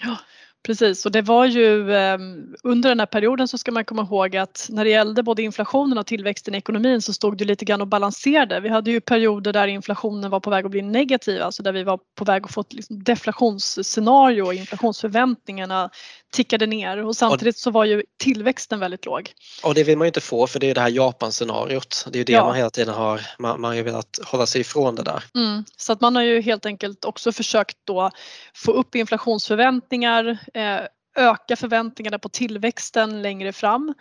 Ja. 0.00 0.16
Precis 0.62 1.06
och 1.06 1.12
det 1.12 1.22
var 1.22 1.46
ju 1.46 1.94
ehm, 1.94 2.54
under 2.62 2.88
den 2.88 2.98
här 2.98 3.06
perioden 3.06 3.48
så 3.48 3.58
ska 3.58 3.72
man 3.72 3.84
komma 3.84 4.02
ihåg 4.02 4.36
att 4.36 4.66
när 4.70 4.84
det 4.84 4.90
gällde 4.90 5.22
både 5.22 5.42
inflationen 5.42 5.98
och 5.98 6.06
tillväxten 6.06 6.54
i 6.54 6.58
ekonomin 6.58 7.02
så 7.02 7.12
stod 7.12 7.36
det 7.36 7.44
lite 7.44 7.64
grann 7.64 7.80
och 7.80 7.86
balanserade. 7.86 8.60
Vi 8.60 8.68
hade 8.68 8.90
ju 8.90 9.00
perioder 9.00 9.52
där 9.52 9.66
inflationen 9.66 10.30
var 10.30 10.40
på 10.40 10.50
väg 10.50 10.64
att 10.64 10.70
bli 10.70 10.82
negativ, 10.82 11.42
alltså 11.42 11.62
där 11.62 11.72
vi 11.72 11.82
var 11.82 11.98
på 12.14 12.24
väg 12.24 12.44
att 12.44 12.52
få 12.52 12.60
ett 12.60 12.72
liksom 12.72 13.04
deflationsscenario 13.04 14.42
och 14.42 14.54
inflationsförväntningarna 14.54 15.90
tickade 16.32 16.66
ner 16.66 17.04
och 17.04 17.16
samtidigt 17.16 17.58
så 17.58 17.70
var 17.70 17.84
ju 17.84 18.02
tillväxten 18.18 18.80
väldigt 18.80 19.06
låg. 19.06 19.32
Och 19.64 19.74
det 19.74 19.84
vill 19.84 19.98
man 19.98 20.04
ju 20.04 20.08
inte 20.08 20.20
få 20.20 20.46
för 20.46 20.60
det 20.60 20.70
är 20.70 20.74
det 20.74 20.80
här 20.80 20.90
Japan-scenariot. 20.90 22.06
Det 22.10 22.16
är 22.16 22.18
ju 22.18 22.24
det 22.24 22.32
ja. 22.32 22.44
man 22.44 22.56
hela 22.56 22.70
tiden 22.70 22.94
har, 22.94 23.20
man, 23.38 23.60
man 23.60 23.68
har 23.68 23.76
ju 23.76 23.82
velat 23.82 24.18
hålla 24.24 24.46
sig 24.46 24.60
ifrån 24.60 24.94
det 24.94 25.02
där. 25.02 25.24
Mm, 25.34 25.64
så 25.76 25.92
att 25.92 26.00
man 26.00 26.16
har 26.16 26.22
ju 26.22 26.40
helt 26.40 26.66
enkelt 26.66 27.04
också 27.04 27.32
försökt 27.32 27.76
då 27.84 28.10
få 28.54 28.72
upp 28.72 28.94
inflationsförväntningar, 28.94 30.38
Eh, 30.54 30.80
öka 31.16 31.56
förväntningarna 31.56 32.18
på 32.18 32.28
tillväxten 32.28 33.22
längre 33.22 33.52
fram 33.52 33.94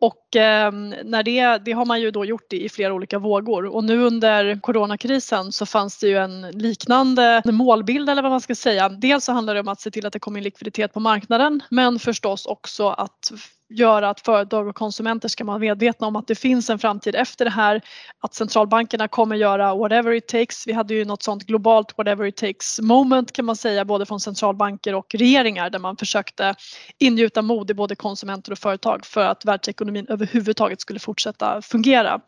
och 0.00 0.36
ehm, 0.36 0.94
när 1.04 1.22
det, 1.22 1.58
det 1.64 1.72
har 1.72 1.84
man 1.84 2.00
ju 2.00 2.10
då 2.10 2.24
gjort 2.24 2.52
i, 2.52 2.64
i 2.64 2.68
flera 2.68 2.94
olika 2.94 3.18
vågor 3.18 3.66
och 3.66 3.84
nu 3.84 4.00
under 4.00 4.60
coronakrisen 4.60 5.52
så 5.52 5.66
fanns 5.66 5.98
det 5.98 6.08
ju 6.08 6.16
en 6.16 6.40
liknande 6.40 7.42
målbild 7.44 8.10
eller 8.10 8.22
vad 8.22 8.30
man 8.30 8.40
ska 8.40 8.54
säga. 8.54 8.88
Dels 8.88 9.24
så 9.24 9.32
handlar 9.32 9.54
det 9.54 9.60
om 9.60 9.68
att 9.68 9.80
se 9.80 9.90
till 9.90 10.06
att 10.06 10.12
det 10.12 10.18
kommer 10.18 10.38
in 10.38 10.44
likviditet 10.44 10.92
på 10.92 11.00
marknaden 11.00 11.62
men 11.70 11.98
förstås 11.98 12.46
också 12.46 12.88
att 12.88 13.32
göra 13.68 14.10
att 14.10 14.20
företag 14.20 14.68
och 14.68 14.74
konsumenter 14.74 15.28
ska 15.28 15.44
vara 15.44 15.58
medvetna 15.58 16.06
om 16.06 16.16
att 16.16 16.26
det 16.26 16.34
finns 16.34 16.70
en 16.70 16.78
framtid 16.78 17.14
efter 17.14 17.44
det 17.44 17.50
här. 17.50 17.80
Att 18.20 18.34
centralbankerna 18.34 19.08
kommer 19.08 19.36
göra 19.36 19.74
whatever 19.74 20.12
it 20.12 20.28
takes. 20.28 20.66
Vi 20.66 20.72
hade 20.72 20.94
ju 20.94 21.04
något 21.04 21.22
sånt 21.22 21.44
globalt 21.44 21.98
whatever 21.98 22.26
it 22.26 22.36
takes 22.36 22.80
moment 22.80 23.32
kan 23.32 23.44
man 23.44 23.56
säga 23.56 23.84
både 23.84 24.06
från 24.06 24.20
centralbanker 24.20 24.94
och 24.94 25.14
regeringar 25.14 25.70
där 25.70 25.78
man 25.78 25.96
försökte 25.96 26.54
ingjuta 26.98 27.42
mod 27.42 27.70
i 27.70 27.74
både 27.74 27.96
konsumenter 27.96 28.52
och 28.52 28.58
företag 28.58 29.06
för 29.06 29.26
att 29.26 29.44
världsekonomin 29.44 30.06
överhuvudtaget 30.08 30.80
skulle 30.80 30.98
fortsätta 30.98 31.62
fungera 31.62 32.20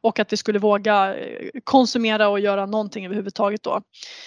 och 0.00 0.18
att 0.18 0.32
vi 0.32 0.36
skulle 0.36 0.58
våga 0.58 1.16
eh, 1.16 1.50
konsumera 1.64 2.28
och 2.28 2.40
göra 2.40 2.66
någonting 2.66 3.06
överhuvudtaget 3.06 3.62
då. 3.62 3.82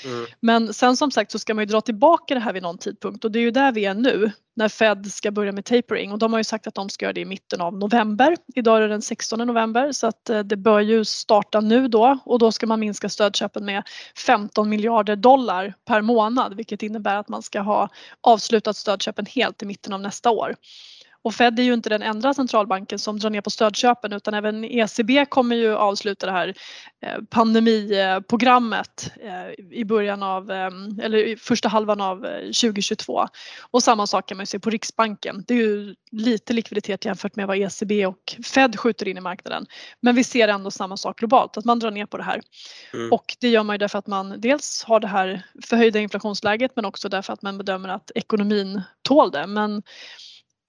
Mm. 0.06 0.25
Men 0.40 0.74
sen 0.74 0.98
som 0.98 1.12
sagt 1.12 1.31
så 1.31 1.40
ska 1.40 1.54
man 1.54 1.62
ju 1.62 1.66
dra 1.66 1.81
tillbaka 1.81 2.34
det 2.34 2.40
här 2.40 2.54
vid 2.54 2.64
någon 2.64 2.78
tidpunkt 2.78 3.25
och 3.25 3.31
det 3.31 3.40
är 3.40 3.42
ju 3.42 3.52
där 3.52 3.72
vi 3.72 3.86
är 3.86 3.94
nu 3.94 4.31
när 4.53 4.69
Fed 4.69 5.12
ska 5.12 5.31
börja 5.31 5.51
med 5.51 5.65
tapering 5.65 6.12
och 6.12 6.19
de 6.19 6.33
har 6.33 6.39
ju 6.39 6.44
sagt 6.44 6.68
att 6.68 6.75
de 6.75 6.89
ska 6.89 7.06
göra 7.06 7.13
det 7.13 7.21
i 7.21 7.25
mitten 7.25 7.62
av 7.62 7.77
november. 7.77 8.38
Idag 8.56 8.77
är 8.77 8.81
det 8.81 8.88
den 8.88 9.01
16 9.01 9.39
november 9.39 9.92
så 9.92 10.07
att 10.07 10.30
eh, 10.30 10.39
det 10.39 10.57
bör 10.57 10.80
ju 10.80 11.06
starta 11.06 11.62
nu 11.62 11.88
då 11.88 12.19
och 12.25 12.39
då 12.39 12.51
ska 12.51 12.68
man 12.68 12.80
minska 12.80 13.09
stödköpen 13.09 13.65
med 13.65 13.83
15 14.25 14.69
miljarder 14.69 15.15
dollar 15.15 15.74
per 15.86 16.01
månad 16.01 16.56
vilket 16.56 16.83
innebär 16.83 17.15
att 17.15 17.30
man 17.30 17.42
ska 17.42 17.62
ha 17.62 17.89
avslutat 18.21 18.77
stödköpen 18.77 19.25
helt 19.25 19.63
i 19.63 19.65
mitten 19.65 19.94
av 19.94 20.01
nästa 20.01 20.30
år. 20.30 20.56
Och 21.23 21.33
Fed 21.33 21.59
är 21.59 21.63
ju 21.63 21.73
inte 21.73 21.89
den 21.89 22.01
enda 22.01 22.33
centralbanken 22.33 23.00
som 23.00 23.19
drar 23.19 23.29
ner 23.29 23.41
på 23.41 23.50
stödköpen 23.50 24.13
utan 24.13 24.33
även 24.33 24.65
ECB 24.65 25.25
kommer 25.25 25.56
ju 25.56 25.75
avsluta 25.75 26.25
det 26.25 26.31
här 26.31 26.53
eh, 27.06 27.21
pandemiprogrammet 27.29 29.12
eh, 29.21 29.65
i 29.71 29.85
början 29.85 30.23
av, 30.23 30.51
eh, 30.51 30.69
eller 31.01 31.18
i 31.18 31.35
första 31.38 31.69
halvan 31.69 32.01
av 32.01 32.18
2022. 32.18 33.27
Och 33.71 33.83
samma 33.83 34.07
sak 34.07 34.27
kan 34.27 34.38
man 34.38 34.45
se 34.45 34.59
på 34.59 34.69
Riksbanken. 34.69 35.44
Det 35.47 35.53
är 35.53 35.57
ju 35.57 35.95
lite 36.12 36.53
likviditet 36.53 37.06
jämfört 37.06 37.35
med 37.35 37.47
vad 37.47 37.57
ECB 37.57 38.06
och 38.06 38.35
Fed 38.45 38.79
skjuter 38.79 39.07
in 39.07 39.18
i 39.18 39.21
marknaden. 39.21 39.65
Men 40.01 40.15
vi 40.15 40.23
ser 40.23 40.47
ändå 40.47 40.71
samma 40.71 40.97
sak 40.97 41.19
globalt, 41.19 41.57
att 41.57 41.66
man 41.66 41.80
drar 41.80 41.92
ner 41.92 42.06
på 42.06 42.18
det 42.18 42.23
här. 42.23 42.42
Mm. 42.94 43.11
Och 43.11 43.35
det 43.40 43.49
gör 43.49 43.63
man 43.63 43.73
ju 43.73 43.78
därför 43.78 43.99
att 43.99 44.07
man 44.07 44.42
dels 44.42 44.83
har 44.83 44.99
det 44.99 45.07
här 45.07 45.45
förhöjda 45.63 45.99
inflationsläget 45.99 46.71
men 46.75 46.85
också 46.85 47.09
därför 47.09 47.33
att 47.33 47.42
man 47.42 47.57
bedömer 47.57 47.90
att 47.90 48.11
ekonomin 48.16 48.81
tål 49.01 49.31
det. 49.31 49.47
Men 49.47 49.83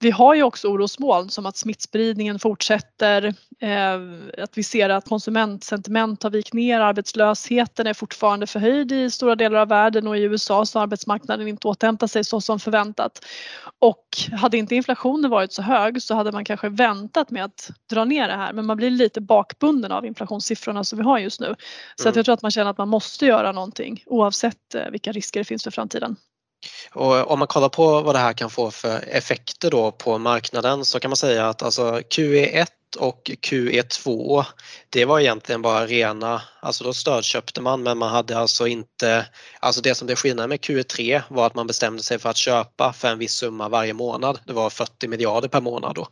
vi 0.03 0.11
har 0.11 0.35
ju 0.35 0.43
också 0.43 0.67
orosmoln 0.67 1.29
som 1.29 1.45
att 1.45 1.57
smittspridningen 1.57 2.39
fortsätter, 2.39 3.23
eh, 3.59 3.95
att 4.43 4.57
vi 4.57 4.63
ser 4.63 4.89
att 4.89 5.09
konsumentsentiment 5.09 6.23
har 6.23 6.29
vikt 6.29 6.53
ner, 6.53 6.79
arbetslösheten 6.79 7.87
är 7.87 7.93
fortfarande 7.93 8.47
förhöjd 8.47 8.91
i 8.91 9.09
stora 9.09 9.35
delar 9.35 9.59
av 9.59 9.67
världen 9.67 10.07
och 10.07 10.17
i 10.17 10.21
USA 10.21 10.65
så 10.65 10.79
har 10.79 10.83
arbetsmarknaden 10.83 11.47
inte 11.47 11.67
återhämtat 11.67 12.11
sig 12.11 12.23
så 12.23 12.41
som 12.41 12.59
förväntat. 12.59 13.25
Och 13.79 14.07
hade 14.31 14.57
inte 14.57 14.75
inflationen 14.75 15.31
varit 15.31 15.53
så 15.53 15.61
hög 15.61 16.01
så 16.01 16.15
hade 16.15 16.31
man 16.31 16.45
kanske 16.45 16.69
väntat 16.69 17.31
med 17.31 17.45
att 17.45 17.71
dra 17.89 18.05
ner 18.05 18.27
det 18.27 18.35
här 18.35 18.53
men 18.53 18.65
man 18.65 18.77
blir 18.77 18.89
lite 18.89 19.21
bakbunden 19.21 19.91
av 19.91 20.05
inflationssiffrorna 20.05 20.83
som 20.83 20.97
vi 20.97 21.03
har 21.03 21.19
just 21.19 21.39
nu. 21.39 21.55
Så 21.95 22.03
mm. 22.03 22.09
att 22.09 22.15
jag 22.15 22.25
tror 22.25 22.33
att 22.33 22.41
man 22.41 22.51
känner 22.51 22.71
att 22.71 22.77
man 22.77 22.89
måste 22.89 23.25
göra 23.25 23.51
någonting 23.51 24.03
oavsett 24.05 24.75
eh, 24.75 24.89
vilka 24.91 25.11
risker 25.11 25.39
det 25.39 25.45
finns 25.45 25.63
för 25.63 25.71
framtiden. 25.71 26.15
Och 26.91 27.31
om 27.31 27.39
man 27.39 27.47
kollar 27.47 27.69
på 27.69 28.01
vad 28.01 28.15
det 28.15 28.19
här 28.19 28.33
kan 28.33 28.49
få 28.49 28.71
för 28.71 29.03
effekter 29.07 29.71
då 29.71 29.91
på 29.91 30.17
marknaden 30.17 30.85
så 30.85 30.99
kan 30.99 31.09
man 31.09 31.17
säga 31.17 31.49
att 31.49 31.63
alltså 31.63 31.99
QE1 31.99 32.67
och 32.99 33.31
QE2 33.41 34.45
det 34.89 35.05
var 35.05 35.19
egentligen 35.19 35.61
bara 35.61 35.85
rena, 35.85 36.41
alltså 36.63 36.83
då 36.83 36.93
stödköpte 36.93 37.61
man 37.61 37.83
men 37.83 37.97
man 37.97 38.09
hade 38.09 38.37
alltså 38.37 38.67
inte, 38.67 39.25
alltså 39.59 39.81
det 39.81 39.95
som 39.95 40.05
blev 40.05 40.15
skillnad 40.15 40.49
med 40.49 40.59
QE3 40.59 41.21
var 41.27 41.47
att 41.47 41.55
man 41.55 41.67
bestämde 41.67 42.03
sig 42.03 42.19
för 42.19 42.29
att 42.29 42.37
köpa 42.37 42.93
för 42.93 43.07
en 43.07 43.19
viss 43.19 43.33
summa 43.33 43.69
varje 43.69 43.93
månad. 43.93 44.39
Det 44.45 44.53
var 44.53 44.69
40 44.69 45.07
miljarder 45.07 45.47
per 45.47 45.61
månad 45.61 45.95
då. 45.95 46.07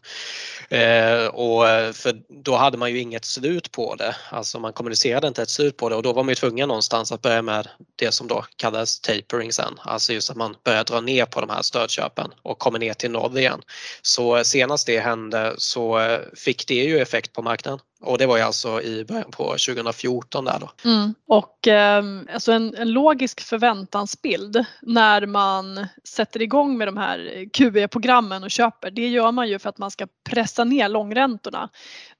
Eh, 0.77 1.25
och 1.25 1.69
eh, 1.69 1.93
för 1.93 2.21
då 2.43 2.55
hade 2.55 2.77
man 2.77 2.91
ju 2.91 2.99
inget 2.99 3.25
slut 3.25 3.71
på 3.71 3.95
det, 3.95 4.15
alltså 4.29 4.59
man 4.59 4.73
kommunicerade 4.73 5.27
inte 5.27 5.41
ett 5.41 5.49
slut 5.49 5.77
på 5.77 5.89
det 5.89 5.95
och 5.95 6.03
då 6.03 6.13
var 6.13 6.23
man 6.23 6.29
ju 6.29 6.35
tvungen 6.35 6.67
någonstans 6.67 7.11
att 7.11 7.21
börja 7.21 7.41
med 7.41 7.67
det 7.95 8.11
som 8.11 8.27
då 8.27 8.45
kallades 8.55 9.01
tapering 9.01 9.53
sen, 9.53 9.79
alltså 9.79 10.13
just 10.13 10.29
att 10.29 10.37
man 10.37 10.55
börjar 10.63 10.83
dra 10.83 11.01
ner 11.01 11.25
på 11.25 11.41
de 11.41 11.49
här 11.49 11.61
stödköpen 11.61 12.31
och 12.41 12.59
kommer 12.59 12.79
ner 12.79 12.93
till 12.93 13.11
noll 13.11 13.37
igen. 13.37 13.61
Så 14.01 14.37
eh, 14.37 14.43
senast 14.43 14.87
det 14.87 14.99
hände 14.99 15.53
så 15.57 15.99
eh, 15.99 16.19
fick 16.35 16.67
det 16.67 16.83
ju 16.83 16.99
effekt 16.99 17.33
på 17.33 17.41
marknaden 17.41 17.79
och 18.01 18.17
det 18.17 18.25
var 18.25 18.37
ju 18.37 18.43
alltså 18.43 18.81
i 18.81 19.05
början 19.05 19.31
på 19.31 19.43
2014 19.43 20.45
där 20.45 20.59
då. 20.59 20.89
Mm. 20.89 21.13
Och 21.27 21.67
eh, 21.67 22.03
alltså 22.33 22.51
en, 22.51 22.75
en, 22.75 22.91
logisk 22.91 23.41
förväntansbild 23.41 24.65
när 24.81 25.25
man 25.25 25.87
sätter 26.03 26.41
igång 26.41 26.77
med 26.77 26.87
de 26.87 26.97
här 26.97 27.45
QE-programmen 27.53 28.43
och 28.43 28.51
köper, 28.51 28.91
det 28.91 29.07
gör 29.07 29.31
man 29.31 29.49
ju 29.49 29.59
för 29.59 29.69
att 29.69 29.77
man 29.77 29.91
ska 29.91 30.07
pressa 30.29 30.63
ner 30.63 30.89
långräntorna. 30.89 31.69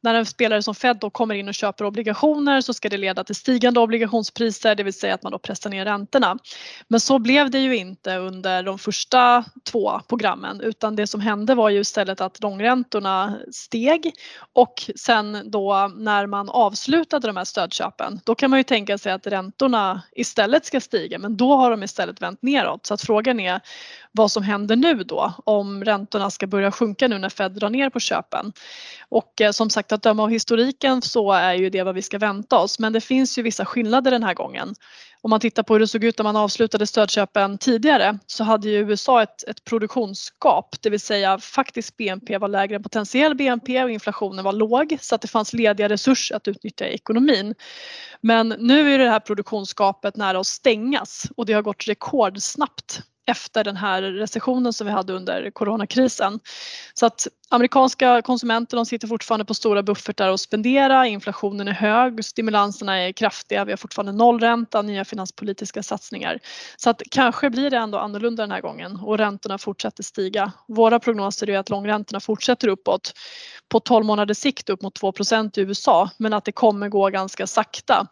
När 0.04 0.14
en 0.14 0.26
spelare 0.26 0.64
som 0.64 0.76
Fed 0.76 0.98
då 0.98 1.10
kommer 1.10 1.36
in 1.36 1.48
och 1.48 1.54
köper 1.54 1.86
obligationer 1.86 2.62
så 2.62 2.74
ska 2.74 2.90
det 2.90 2.98
leda 2.98 3.24
till 3.24 3.36
stigande 3.36 3.80
obligationspriser, 3.80 4.76
det 4.76 4.84
vill 4.84 4.94
säga 4.94 5.14
att 5.14 5.24
man 5.24 5.32
då 5.32 5.40
pressar 5.40 5.70
ner 5.70 5.86
räntorna. 5.86 6.38
Men 6.88 7.00
så 7.00 7.20
blev 7.20 7.52
det 7.52 7.60
ju 7.60 7.78
inte 7.78 8.16
under 8.16 8.64
de 8.64 8.80
första 8.80 9.44
två 9.64 10.02
programmen 10.08 10.62
utan 10.62 10.96
det 10.96 11.08
som 11.08 11.22
hände 11.22 11.56
var 11.56 11.70
ju 11.70 11.80
istället 11.80 12.22
att 12.22 12.42
långräntorna 12.42 13.38
steg 13.52 14.12
och 14.54 14.92
sen 14.96 15.52
då 15.52 15.92
när 15.96 16.26
man 16.26 16.50
avslutade 16.50 17.28
de 17.28 17.38
här 17.38 17.46
stödköpen 17.46 18.20
då 18.26 18.36
kan 18.36 18.50
man 18.50 18.60
ju 18.60 18.64
tänka 18.64 18.98
sig 18.98 19.12
att 19.12 19.28
räntorna 19.28 20.02
istället 20.12 20.66
ska 20.66 20.82
stiga 20.82 21.20
men 21.20 21.38
då 21.38 21.56
har 21.56 21.72
de 21.72 21.84
istället 21.84 22.22
vänt 22.22 22.42
neråt 22.42 22.86
så 22.86 22.94
att 22.94 23.02
frågan 23.02 23.40
är 23.40 23.62
vad 24.12 24.32
som 24.32 24.44
händer 24.44 24.76
nu 24.76 24.94
då 24.94 25.34
om 25.46 25.84
räntorna 25.84 26.30
ska 26.30 26.48
börja 26.48 26.72
sjunka 26.72 27.08
nu 27.08 27.18
när 27.18 27.30
Fed 27.30 27.52
drar 27.52 27.70
ner 27.70 27.90
på 27.90 28.00
köpen. 28.00 28.54
Och 29.10 29.42
eh, 29.42 29.52
som 29.52 29.70
sagt 29.70 29.92
att 29.92 30.04
döma 30.04 30.24
av 30.24 30.30
historiken 30.30 31.02
så 31.02 31.32
är 31.32 31.54
ju 31.54 31.70
det 31.70 31.84
vad 31.84 31.96
vi 31.96 32.02
ska 32.02 32.18
vänta 32.18 32.58
oss 32.58 32.80
men 32.80 32.94
det 32.94 33.02
finns 33.02 33.38
ju 33.38 33.42
vissa 33.42 33.66
skillnader 33.66 34.12
den 34.12 34.24
här 34.24 34.34
gången. 34.34 34.76
Om 35.24 35.30
man 35.30 35.40
tittar 35.40 35.64
på 35.64 35.74
hur 35.74 35.80
det 35.80 35.88
såg 35.88 36.04
ut 36.04 36.18
när 36.18 36.24
man 36.24 36.36
avslutade 36.36 36.88
stödköpen 36.88 37.58
tidigare 37.58 38.20
så 38.28 38.44
hade 38.44 38.70
ju 38.70 38.78
USA 38.78 39.24
ett, 39.24 39.44
ett 39.48 39.64
produktionsgap, 39.64 40.76
det 40.82 40.90
vill 40.90 41.00
säga 41.00 41.40
faktiskt 41.40 41.98
BNP 41.98 42.38
var 42.38 42.48
lägre 42.48 42.76
än 42.76 42.84
potentiell 42.84 43.36
BNP 43.36 43.84
och 43.84 43.90
inflationen 43.90 44.46
var 44.46 44.54
låg 44.54 44.98
så 45.02 45.16
att 45.16 45.22
det 45.22 45.28
fanns 45.28 45.54
lediga 45.54 45.90
resurser 45.90 46.36
att 46.36 46.48
utnyttja 46.48 46.88
i 46.88 46.94
ekonomin. 46.94 47.56
Men 48.22 48.50
nu 48.50 48.94
är 48.94 49.00
det 49.00 49.10
här 49.10 49.20
produktionsgapet 49.20 50.16
nära 50.16 50.40
att 50.40 50.48
stängas 50.48 51.28
och 51.38 51.46
det 51.46 51.54
har 51.54 51.62
gått 51.62 51.88
rekordsnabbt 51.88 53.02
efter 53.26 53.64
den 53.64 53.78
här 53.78 54.02
recessionen 54.02 54.74
som 54.74 54.88
vi 54.88 54.94
hade 54.94 55.14
under 55.14 55.52
coronakrisen. 55.52 56.40
Så 56.94 57.06
att 57.06 57.28
amerikanska 57.50 58.22
konsumenter 58.22 58.78
de 58.78 58.86
sitter 58.86 59.08
fortfarande 59.08 59.46
på 59.46 59.54
stora 59.54 59.84
buffertar 59.84 60.30
och 60.30 60.40
spendera, 60.40 61.08
inflationen 61.08 61.68
är 61.68 61.72
hög, 61.72 62.26
stimulanserna 62.26 63.00
är 63.00 63.12
kraftiga, 63.12 63.66
vi 63.66 63.72
har 63.72 63.78
fortfarande 63.78 64.12
nollränta, 64.12 64.82
nya 64.82 65.06
finanspolitiska 65.06 65.84
satsningar. 65.84 66.40
Så 66.78 66.90
att 66.90 67.02
kanske 67.12 67.50
blir 67.50 67.70
det 67.70 67.78
ändå 67.78 67.98
annorlunda 67.98 68.44
den 68.44 68.52
här 68.52 68.62
gången 68.62 68.96
och 68.96 69.18
räntorna 69.18 69.58
fortsätter 69.58 70.04
stiga. 70.04 70.52
Våra 70.68 71.00
prognoser 71.00 71.50
är 71.50 71.60
att 71.60 71.70
långräntorna 71.70 72.20
fortsätter 72.20 72.68
uppåt 72.68 73.14
på 73.70 73.80
12 73.80 74.06
månaders 74.06 74.38
sikt 74.38 74.70
upp 74.70 74.82
mot 74.82 74.96
2 74.96 75.14
i 75.56 75.62
USA 75.62 76.10
men 76.18 76.34
att 76.34 76.46
det 76.46 76.52
kommer 76.52 76.90
gå 76.90 77.10
ganska 77.10 77.48
sakta. 77.48 78.08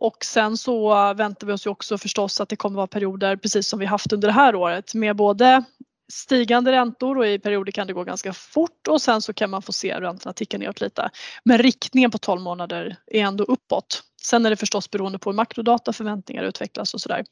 Och 0.00 0.24
sen 0.24 0.56
så 0.56 0.94
väntar 1.14 1.46
vi 1.46 1.52
oss 1.52 1.66
ju 1.66 1.70
också 1.70 1.98
förstås 1.98 2.40
att 2.40 2.48
det 2.48 2.56
kommer 2.56 2.76
vara 2.76 2.86
perioder 2.86 3.36
precis 3.36 3.68
som 3.68 3.78
vi 3.78 3.86
haft 3.86 4.12
under 4.12 4.28
det 4.28 4.34
här 4.34 4.54
året 4.54 4.94
med 4.94 5.16
både 5.16 5.64
stigande 6.12 6.72
räntor 6.72 7.18
och 7.18 7.26
i 7.26 7.38
perioder 7.38 7.72
kan 7.72 7.86
det 7.86 7.92
gå 7.92 8.04
ganska 8.04 8.32
fort 8.32 8.88
och 8.88 9.02
sen 9.02 9.22
så 9.22 9.32
kan 9.32 9.50
man 9.50 9.62
få 9.62 9.72
se 9.72 10.00
räntorna 10.00 10.32
ticka 10.32 10.58
neråt 10.58 10.80
lite. 10.80 11.10
Men 11.44 11.58
riktningen 11.58 12.10
på 12.10 12.18
12 12.18 12.40
månader 12.40 12.96
är 13.06 13.20
ändå 13.20 13.44
uppåt. 13.44 14.02
Sen 14.30 14.46
är 14.46 14.50
det 14.50 14.56
förstås 14.56 14.90
beroende 14.90 15.18
på 15.18 15.30
hur 15.30 15.36
makrodata 15.36 15.92
förväntningar 15.92 16.42
utvecklas 16.42 16.94
och 16.94 17.00
sådär. 17.00 17.24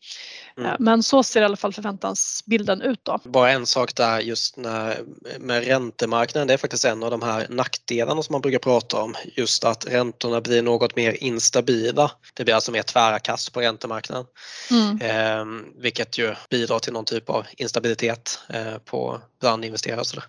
Mm. 0.59 0.71
Eh, 0.71 0.77
men 0.79 1.03
så 1.03 1.23
ser 1.23 1.43
i 1.43 1.45
alla 1.45 1.57
fall 1.57 1.73
förväntansbilden 1.73 2.83
ut 2.83 3.01
då. 3.03 3.19
Bara 3.25 3.51
en 3.51 3.67
sak 3.67 3.95
där 3.95 4.21
just 4.21 4.57
när, 4.57 4.99
med 5.39 5.65
räntemarknaden, 5.65 6.49
det 6.49 6.55
är 6.55 6.59
faktiskt 6.59 6.85
en 6.85 7.03
av 7.03 7.11
de 7.11 7.23
här 7.23 7.47
nackdelarna 7.51 8.23
som 8.23 8.33
man 8.33 8.41
brukar 8.41 8.59
prata 8.59 9.03
om. 9.03 9.15
Just 9.37 9.65
att 9.65 9.87
räntorna 9.87 10.41
blir 10.41 10.63
något 10.63 10.97
mer 10.97 11.23
instabila. 11.23 12.11
Det 12.35 12.45
blir 12.45 12.55
alltså 12.55 12.73
mer 12.73 12.83
tvära 12.83 13.19
kast 13.19 13.53
på 13.53 13.61
räntemarknaden. 13.61 14.25
Mm. 14.71 15.01
Eh, 15.01 15.63
vilket 15.79 16.19
ju 16.19 16.35
bidrar 16.51 16.79
till 16.79 16.93
någon 16.93 17.05
typ 17.05 17.31
av 17.31 17.47
instabilitet 17.57 18.39
eh, 18.49 18.79
på 18.79 19.21
bland 19.41 19.65
investerare 19.65 20.01
och 20.01 20.07
sådär. 20.07 20.25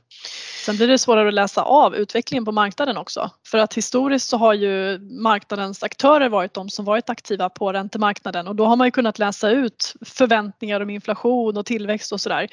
Sen 0.66 0.78
blir 0.78 0.88
det 0.88 0.98
svårare 0.98 1.28
att 1.28 1.34
läsa 1.34 1.62
av 1.62 1.96
utvecklingen 1.96 2.46
på 2.46 2.52
marknaden 2.52 2.98
också. 2.98 3.32
För 3.48 3.58
att 3.58 3.74
historiskt 3.74 4.30
så 4.30 4.38
har 4.38 4.54
ju 4.54 5.00
marknadens 5.00 5.84
aktörer 5.84 6.30
varit 6.30 6.54
de 6.54 6.70
som 6.70 6.86
varit 6.86 7.10
aktiva 7.10 7.50
på 7.50 7.74
räntemarknaden 7.74 8.48
och 8.48 8.56
då 8.56 8.66
har 8.66 8.76
man 8.76 8.88
ju 8.88 8.92
kunnat 8.92 9.20
läsa 9.20 9.50
ut 9.50 9.94
förväntningar 10.06 10.82
om 10.82 10.90
inflation 10.90 11.58
och 11.58 11.66
tillväxt 11.66 12.12
och 12.12 12.22
sådär. 12.22 12.48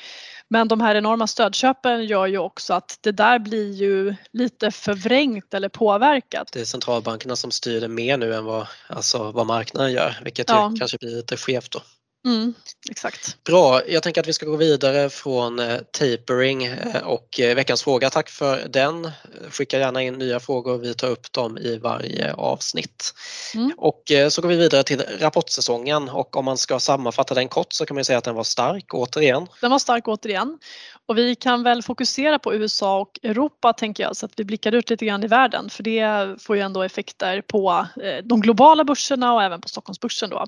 Men 0.49 0.69
de 0.69 0.81
här 0.81 0.95
enorma 0.95 1.27
stödköpen 1.27 2.05
gör 2.05 2.27
ju 2.27 2.39
också 2.39 2.75
att 2.75 2.99
det 3.01 3.13
där 3.13 3.39
blir 3.39 3.73
ju 3.73 4.15
lite 4.33 4.71
förvrängt 4.71 5.55
eller 5.55 5.69
påverkat. 5.69 6.49
Det 6.53 6.61
är 6.61 6.65
centralbankerna 6.65 7.37
som 7.37 7.51
styr 7.51 7.81
det 7.81 7.89
mer 7.89 8.17
nu 8.17 8.35
än 8.35 8.45
vad, 8.45 8.67
alltså, 8.87 9.31
vad 9.31 9.47
marknaden 9.47 9.93
gör 9.93 10.21
vilket 10.25 10.51
ja. 10.51 10.73
kanske 10.79 10.99
blir 10.99 11.17
lite 11.17 11.37
skevt 11.37 11.71
då. 11.71 11.81
Mm, 12.27 12.55
exakt. 12.91 13.45
Bra, 13.45 13.89
jag 13.89 14.03
tänker 14.03 14.21
att 14.21 14.27
vi 14.27 14.33
ska 14.33 14.47
gå 14.47 14.57
vidare 14.57 15.11
från 15.11 15.59
eh, 15.59 15.79
tapering 15.79 16.65
eh, 16.65 17.03
och 17.03 17.41
eh, 17.41 17.55
veckans 17.55 17.83
fråga. 17.83 18.11
Tack 18.11 18.31
för 18.31 18.69
den. 18.69 19.11
Skicka 19.51 19.79
gärna 19.79 20.03
in 20.03 20.15
nya 20.15 20.41
frågor, 20.41 20.79
vi 20.79 20.95
tar 20.95 21.09
upp 21.09 21.33
dem 21.33 21.59
i 21.59 21.79
varje 21.79 22.33
avsnitt. 22.33 23.15
Mm. 23.55 23.73
Och 23.77 24.03
så 24.31 24.43
går 24.43 24.49
vi 24.49 24.57
vidare 24.57 24.83
till 24.83 25.03
rapportsäsongen 25.21 26.09
och 26.09 26.37
om 26.37 26.45
man 26.45 26.59
ska 26.59 26.79
sammanfatta 26.79 27.35
den 27.35 27.49
kort 27.49 27.73
så 27.73 27.87
kan 27.87 27.95
man 27.95 28.05
säga 28.05 28.19
att 28.19 28.25
den 28.25 28.35
var 28.35 28.45
stark 28.45 28.95
återigen. 28.95 29.47
Den 29.61 29.71
var 29.71 29.79
stark 29.79 30.09
återigen 30.09 30.59
och 31.07 31.19
vi 31.19 31.35
kan 31.35 31.63
väl 31.63 31.83
fokusera 31.83 32.39
på 32.39 32.55
USA 32.55 33.01
och 33.01 33.19
Europa 33.23 33.73
tänker 33.73 34.03
jag 34.03 34.17
så 34.17 34.27
att 34.27 34.33
vi 34.37 34.45
blickar 34.45 34.73
ut 34.75 34.91
lite 34.91 35.07
grann 35.07 35.25
i 35.25 35.27
världen 35.27 35.71
för 35.71 35.83
det 35.83 36.37
får 36.43 36.57
ju 36.57 36.63
ändå 36.63 36.83
effekter 36.83 37.41
på 37.41 37.87
de 38.25 38.41
globala 38.41 38.85
börserna 38.85 39.35
och 39.35 39.43
även 39.43 39.61
på 39.61 39.69
Stockholmsbörsen 39.69 40.31
då. 40.31 40.47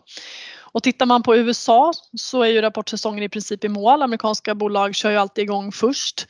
Och 0.76 0.82
tittar 0.82 1.06
man 1.06 1.22
på 1.22 1.36
USA 1.36 1.92
så 2.16 2.42
är 2.42 2.48
ju 2.48 2.60
rapportsäsongen 2.60 3.22
i 3.22 3.28
princip 3.28 3.64
i 3.64 3.68
mål. 3.68 4.02
Amerikanska 4.02 4.54
bolag 4.54 4.94
kör 4.94 5.10
ju 5.10 5.16
alltid 5.16 5.42
igång 5.44 5.72
först. 5.72 6.26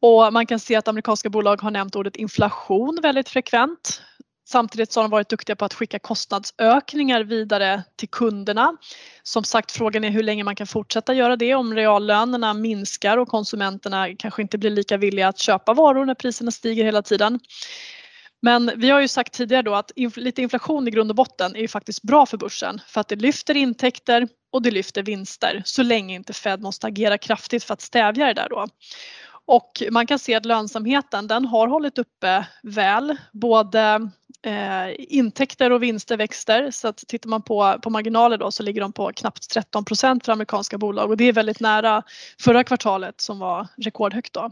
Och 0.00 0.32
man 0.32 0.46
kan 0.46 0.60
se 0.60 0.76
att 0.76 0.88
amerikanska 0.88 1.28
bolag 1.28 1.62
har 1.62 1.70
nämnt 1.70 1.96
ordet 1.96 2.16
inflation 2.16 2.98
väldigt 3.02 3.28
frekvent. 3.28 4.02
Samtidigt 4.48 4.92
så 4.92 5.00
har 5.00 5.04
de 5.04 5.10
varit 5.10 5.28
duktiga 5.28 5.56
på 5.56 5.64
att 5.64 5.74
skicka 5.74 5.98
kostnadsökningar 5.98 7.24
vidare 7.24 7.82
till 7.96 8.08
kunderna. 8.08 8.76
Som 9.22 9.44
sagt, 9.44 9.72
frågan 9.72 10.04
är 10.04 10.10
hur 10.10 10.22
länge 10.22 10.44
man 10.44 10.56
kan 10.56 10.66
fortsätta 10.66 11.14
göra 11.14 11.36
det 11.36 11.54
om 11.54 11.74
reallönerna 11.74 12.54
minskar 12.54 13.16
och 13.16 13.28
konsumenterna 13.28 14.08
kanske 14.18 14.42
inte 14.42 14.58
blir 14.58 14.70
lika 14.70 14.96
villiga 14.96 15.28
att 15.28 15.38
köpa 15.38 15.74
varor 15.74 16.04
när 16.04 16.14
priserna 16.14 16.50
stiger 16.50 16.84
hela 16.84 17.02
tiden. 17.02 17.40
Men 18.42 18.70
vi 18.76 18.90
har 18.90 19.00
ju 19.00 19.08
sagt 19.08 19.32
tidigare 19.32 19.62
då 19.62 19.74
att 19.74 19.90
inf 19.96 20.16
lite 20.16 20.42
inflation 20.42 20.88
i 20.88 20.90
grund 20.90 21.10
och 21.10 21.16
botten 21.16 21.56
är 21.56 21.60
ju 21.60 21.68
faktiskt 21.68 22.02
bra 22.02 22.26
för 22.26 22.36
börsen 22.36 22.80
för 22.86 23.00
att 23.00 23.08
det 23.08 23.16
lyfter 23.16 23.56
intäkter 23.56 24.28
och 24.52 24.62
det 24.62 24.70
lyfter 24.70 25.02
vinster 25.02 25.62
så 25.64 25.82
länge 25.82 26.14
inte 26.14 26.32
Fed 26.32 26.62
måste 26.62 26.86
agera 26.86 27.18
kraftigt 27.18 27.64
för 27.64 27.74
att 27.74 27.80
stävja 27.80 28.26
det 28.26 28.34
där 28.34 28.48
då. 28.48 28.66
Och 29.44 29.82
man 29.90 30.06
kan 30.06 30.18
se 30.18 30.34
att 30.34 30.44
lönsamheten 30.44 31.26
den 31.26 31.44
har 31.44 31.68
hållit 31.68 31.98
uppe 31.98 32.46
väl. 32.62 33.16
Både 33.32 34.10
eh, 34.42 34.94
intäkter 34.98 35.72
och 35.72 35.82
vinster 35.82 36.16
växer 36.16 36.70
så 36.70 36.88
att 36.88 36.96
tittar 36.96 37.28
man 37.28 37.42
på, 37.42 37.78
på 37.82 37.90
marginaler 37.90 38.38
då 38.38 38.50
så 38.50 38.62
ligger 38.62 38.80
de 38.80 38.92
på 38.92 39.12
knappt 39.12 39.56
13% 39.74 40.24
för 40.24 40.32
amerikanska 40.32 40.78
bolag 40.78 41.10
och 41.10 41.16
det 41.16 41.24
är 41.24 41.32
väldigt 41.32 41.60
nära 41.60 42.02
förra 42.40 42.64
kvartalet 42.64 43.20
som 43.20 43.38
var 43.38 43.66
rekordhögt 43.76 44.32
då. 44.32 44.50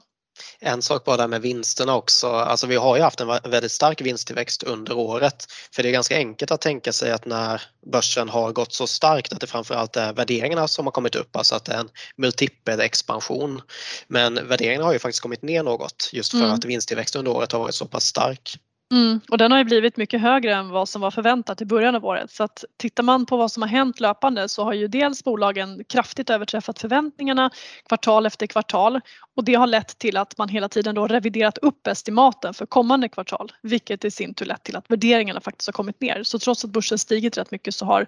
En 0.61 0.83
sak 0.83 1.05
bara 1.05 1.17
där 1.17 1.29
med 1.29 1.43
vinsterna 1.43 1.95
också. 1.95 2.29
Alltså 2.29 2.67
vi 2.67 2.77
har 2.77 2.97
ju 2.97 3.03
haft 3.03 3.21
en 3.21 3.29
väldigt 3.29 3.73
stark 3.73 4.01
vinsttillväxt 4.01 4.63
under 4.63 4.97
året. 4.97 5.47
För 5.73 5.83
det 5.83 5.89
är 5.89 5.93
ganska 5.93 6.17
enkelt 6.17 6.51
att 6.51 6.61
tänka 6.61 6.93
sig 6.93 7.13
att 7.13 7.27
när 7.27 7.63
börsen 7.93 8.29
har 8.29 8.53
gått 8.53 8.73
så 8.73 8.87
starkt 8.87 9.33
att 9.33 9.41
det 9.41 9.47
framförallt 9.47 9.97
är 9.97 10.13
värderingarna 10.13 10.69
som 10.69 10.87
har 10.87 10.93
kommit 10.93 11.15
upp, 11.15 11.37
alltså 11.37 11.55
att 11.55 11.65
det 11.65 11.73
är 11.73 11.79
en 11.81 11.89
multipel 12.17 12.81
expansion. 12.81 13.63
Men 14.09 14.49
värderingarna 14.49 14.85
har 14.85 14.93
ju 14.93 14.99
faktiskt 14.99 15.23
kommit 15.23 15.43
ner 15.43 15.63
något 15.63 16.11
just 16.13 16.31
för 16.31 16.39
mm. 16.39 16.51
att 16.51 16.65
vinsttillväxten 16.65 17.19
under 17.19 17.33
året 17.33 17.53
har 17.53 17.59
varit 17.59 17.75
så 17.75 17.87
pass 17.87 18.05
stark. 18.05 18.59
Mm, 18.93 19.21
och 19.31 19.39
den 19.39 19.53
har 19.53 19.59
ju 19.59 19.65
blivit 19.65 19.97
mycket 19.97 20.21
högre 20.21 20.55
än 20.55 20.69
vad 20.71 20.89
som 20.89 21.01
var 21.01 21.11
förväntat 21.11 21.61
i 21.61 21.65
början 21.65 21.95
av 21.95 22.05
året. 22.05 22.31
Så 22.31 22.45
att 22.45 22.65
tittar 22.77 23.03
man 23.03 23.27
på 23.27 23.37
vad 23.37 23.53
som 23.53 23.63
har 23.63 23.69
hänt 23.69 24.01
löpande 24.01 24.49
så 24.49 24.65
har 24.65 24.73
ju 24.73 24.89
dels 24.89 25.25
bolagen 25.25 25.85
kraftigt 25.85 26.31
överträffat 26.31 26.79
förväntningarna 26.79 27.51
kvartal 27.89 28.27
efter 28.27 28.47
kvartal 28.47 29.01
och 29.37 29.45
det 29.45 29.55
har 29.55 29.67
lett 29.67 29.99
till 29.99 30.17
att 30.17 30.39
man 30.39 30.49
hela 30.49 30.69
tiden 30.69 30.95
då 30.95 31.07
reviderat 31.07 31.59
upp 31.59 31.87
estimaten 31.87 32.55
för 32.55 32.67
kommande 32.67 33.09
kvartal 33.09 33.53
vilket 33.63 34.05
i 34.05 34.11
sin 34.11 34.35
tur 34.35 34.47
lett 34.47 34.65
till 34.65 34.77
att 34.77 34.91
värderingarna 34.91 35.41
faktiskt 35.41 35.69
har 35.69 35.73
kommit 35.73 36.01
ner. 36.01 36.23
Så 36.23 36.39
trots 36.39 36.65
att 36.65 36.71
börsen 36.71 36.99
stigit 36.99 37.39
rätt 37.39 37.51
mycket 37.51 37.75
så 37.75 37.85
har 37.85 38.07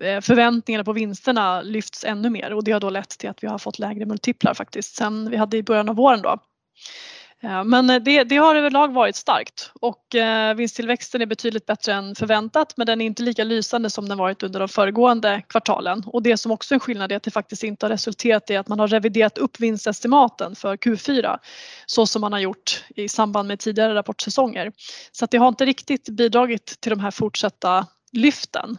eh, 0.00 0.20
förväntningarna 0.20 0.84
på 0.84 0.92
vinsterna 0.92 1.62
lyfts 1.62 2.04
ännu 2.04 2.30
mer 2.30 2.52
och 2.54 2.64
det 2.64 2.72
har 2.72 2.80
då 2.80 2.90
lett 2.90 3.10
till 3.10 3.28
att 3.28 3.42
vi 3.42 3.46
har 3.46 3.58
fått 3.58 3.78
lägre 3.78 4.06
multiplar 4.06 4.54
faktiskt 4.54 4.96
sen 4.96 5.30
vi 5.30 5.36
hade 5.36 5.56
i 5.56 5.62
början 5.62 5.88
av 5.88 5.96
våren 5.96 6.22
då. 6.22 6.38
Men 7.64 7.90
eh, 7.90 8.02
det, 8.02 8.24
det, 8.24 8.36
har 8.36 8.54
överlag 8.54 8.92
varit 8.92 9.16
starkt 9.16 9.70
och 9.80 10.14
eh, 10.14 10.54
vinsttillväxten 10.54 11.22
är 11.22 11.26
betydligt 11.26 11.66
bättre 11.66 11.92
än 11.92 12.14
förväntat 12.14 12.76
men 12.76 12.86
den 12.86 13.00
är 13.00 13.06
inte 13.06 13.22
lika 13.22 13.44
lysande 13.44 13.90
som 13.90 14.08
den 14.08 14.18
varit 14.18 14.42
under 14.42 14.60
de 14.60 14.68
föregående 14.68 15.42
kvartalen. 15.48 16.02
Och 16.06 16.22
det 16.22 16.36
som 16.36 16.52
också 16.52 16.74
är 16.74 16.76
en 16.76 16.80
skillnad 16.80 17.12
är 17.12 17.16
att 17.16 17.22
det 17.22 17.30
faktiskt 17.30 17.62
inte 17.64 17.86
har 17.86 17.90
resulterat 17.90 18.50
i 18.50 18.56
att 18.56 18.68
man 18.68 18.80
har 18.80 18.88
reviderat 18.88 19.38
upp 19.38 19.60
vinstestimaten 19.60 20.56
för 20.56 20.76
Q4 20.76 21.38
så 21.86 22.06
som 22.06 22.20
man 22.20 22.32
har 22.32 22.40
gjort 22.40 22.84
i 22.96 23.08
samband 23.08 23.48
med 23.48 23.58
tidigare 23.58 23.94
rapportsäsonger. 23.94 24.72
Så 25.12 25.24
att 25.24 25.30
det 25.30 25.38
har 25.38 25.48
inte 25.48 25.64
riktigt 25.64 26.08
bidragit 26.08 26.80
till 26.80 26.90
de 26.90 27.00
här 27.00 27.10
fortsatta 27.10 27.86
lyften. 28.12 28.78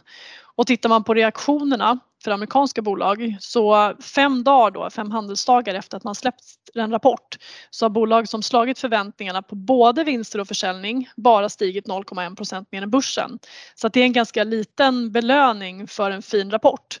Och 0.56 0.66
tittar 0.66 0.88
man 0.88 1.04
på 1.04 1.14
reaktionerna 1.14 1.98
för 2.26 2.30
amerikanska 2.30 2.82
bolag 2.82 3.36
så 3.40 3.94
fem 4.00 4.44
dagar 4.44 4.70
då, 4.70 4.90
fem 4.90 5.10
handelsdagar 5.10 5.74
efter 5.74 5.96
att 5.96 6.04
man 6.04 6.14
släppt 6.14 6.44
en 6.74 6.90
rapport 6.90 7.36
så 7.70 7.84
har 7.84 7.90
bolag 7.90 8.28
som 8.28 8.42
slagit 8.42 8.78
förväntningarna 8.78 9.42
på 9.42 9.54
både 9.54 10.04
vinster 10.04 10.40
och 10.40 10.48
försäljning 10.48 11.08
bara 11.16 11.48
stigit 11.48 11.86
0,1% 11.86 12.66
mer 12.70 12.82
än 12.82 12.90
börsen. 12.90 13.38
Så 13.74 13.88
det 13.88 14.00
är 14.00 14.04
en 14.04 14.12
ganska 14.12 14.44
liten 14.44 15.12
belöning 15.12 15.86
för 15.86 16.10
en 16.10 16.22
fin 16.22 16.50
rapport. 16.50 16.98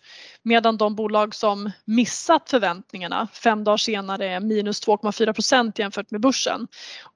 Medan 0.48 0.76
de 0.76 0.94
bolag 0.94 1.34
som 1.34 1.70
missat 1.84 2.50
förväntningarna 2.50 3.28
fem 3.32 3.64
dagar 3.64 3.76
senare 3.76 4.26
är 4.26 4.40
minus 4.40 4.86
2,4 4.86 5.32
procent 5.32 5.78
jämfört 5.78 6.10
med 6.10 6.20
börsen. 6.20 6.68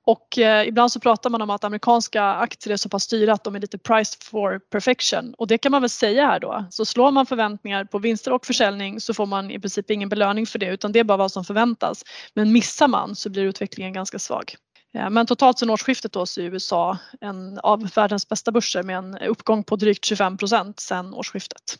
Och 0.07 0.39
eh, 0.39 0.69
ibland 0.69 0.93
så 0.93 1.01
pratar 1.01 1.31
man 1.31 1.43
om 1.43 1.51
att 1.51 1.65
amerikanska 1.65 2.25
aktier 2.25 2.73
är 2.73 2.77
så 2.77 2.89
pass 2.89 3.09
dyra 3.09 3.33
att 3.33 3.45
de 3.45 3.57
är 3.57 3.61
lite 3.61 3.79
priced 3.79 4.23
for 4.23 4.59
perfection 4.59 5.35
och 5.39 5.47
det 5.47 5.59
kan 5.59 5.73
man 5.73 5.83
väl 5.83 5.91
säga 5.91 6.27
här 6.27 6.41
då. 6.41 6.65
Så 6.71 6.85
slår 6.85 7.11
man 7.11 7.27
förväntningar 7.27 7.85
på 7.85 7.99
vinster 7.99 8.33
och 8.33 8.47
försäljning 8.47 9.01
så 9.01 9.15
får 9.15 9.27
man 9.27 9.51
i 9.51 9.61
princip 9.61 9.91
ingen 9.91 10.09
belöning 10.09 10.47
för 10.47 10.59
det 10.59 10.67
utan 10.67 10.93
det 10.93 10.99
är 10.99 11.05
bara 11.05 11.19
vad 11.19 11.33
som 11.33 11.45
förväntas. 11.45 12.05
Men 12.35 12.53
missar 12.53 12.89
man 12.89 13.17
så 13.17 13.31
blir 13.31 13.43
utvecklingen 13.43 13.93
ganska 13.93 14.19
svag. 14.19 14.55
Eh, 14.95 15.11
men 15.11 15.27
totalt 15.27 15.59
sedan 15.59 15.71
årsskiftet 15.71 16.13
då 16.13 16.27
så 16.27 16.41
är 16.41 16.45
USA 16.45 16.99
en 17.21 17.59
av 17.59 17.89
världens 17.95 18.29
bästa 18.29 18.53
börser 18.53 18.83
med 18.83 18.97
en 18.97 19.19
uppgång 19.19 19.65
på 19.65 19.77
drygt 19.77 20.05
25 20.05 20.37
procent 20.37 20.81
sedan 20.81 21.15
årsskiftet. 21.15 21.79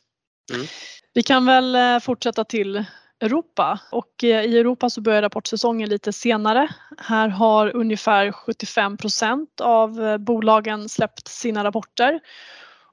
Mm. 0.55 0.67
Vi 1.15 1.23
kan 1.23 1.47
väl 1.47 1.75
eh, 1.75 1.99
fortsätta 1.99 2.45
till 2.45 2.85
Europa 3.21 3.79
och 3.93 4.25
eh, 4.25 4.45
i 4.45 4.59
Europa 4.59 4.91
så 4.91 5.01
börjar 5.01 5.23
rapportsäsongen 5.23 5.89
lite 5.89 6.13
senare. 6.13 6.69
Här 6.99 7.29
har 7.29 7.77
ungefär 7.77 8.33
75 8.33 8.97
procent 8.97 9.61
av 9.61 10.05
eh, 10.05 10.19
bolagen 10.19 10.89
släppt 10.89 11.29
sina 11.29 11.65
rapporter 11.65 12.21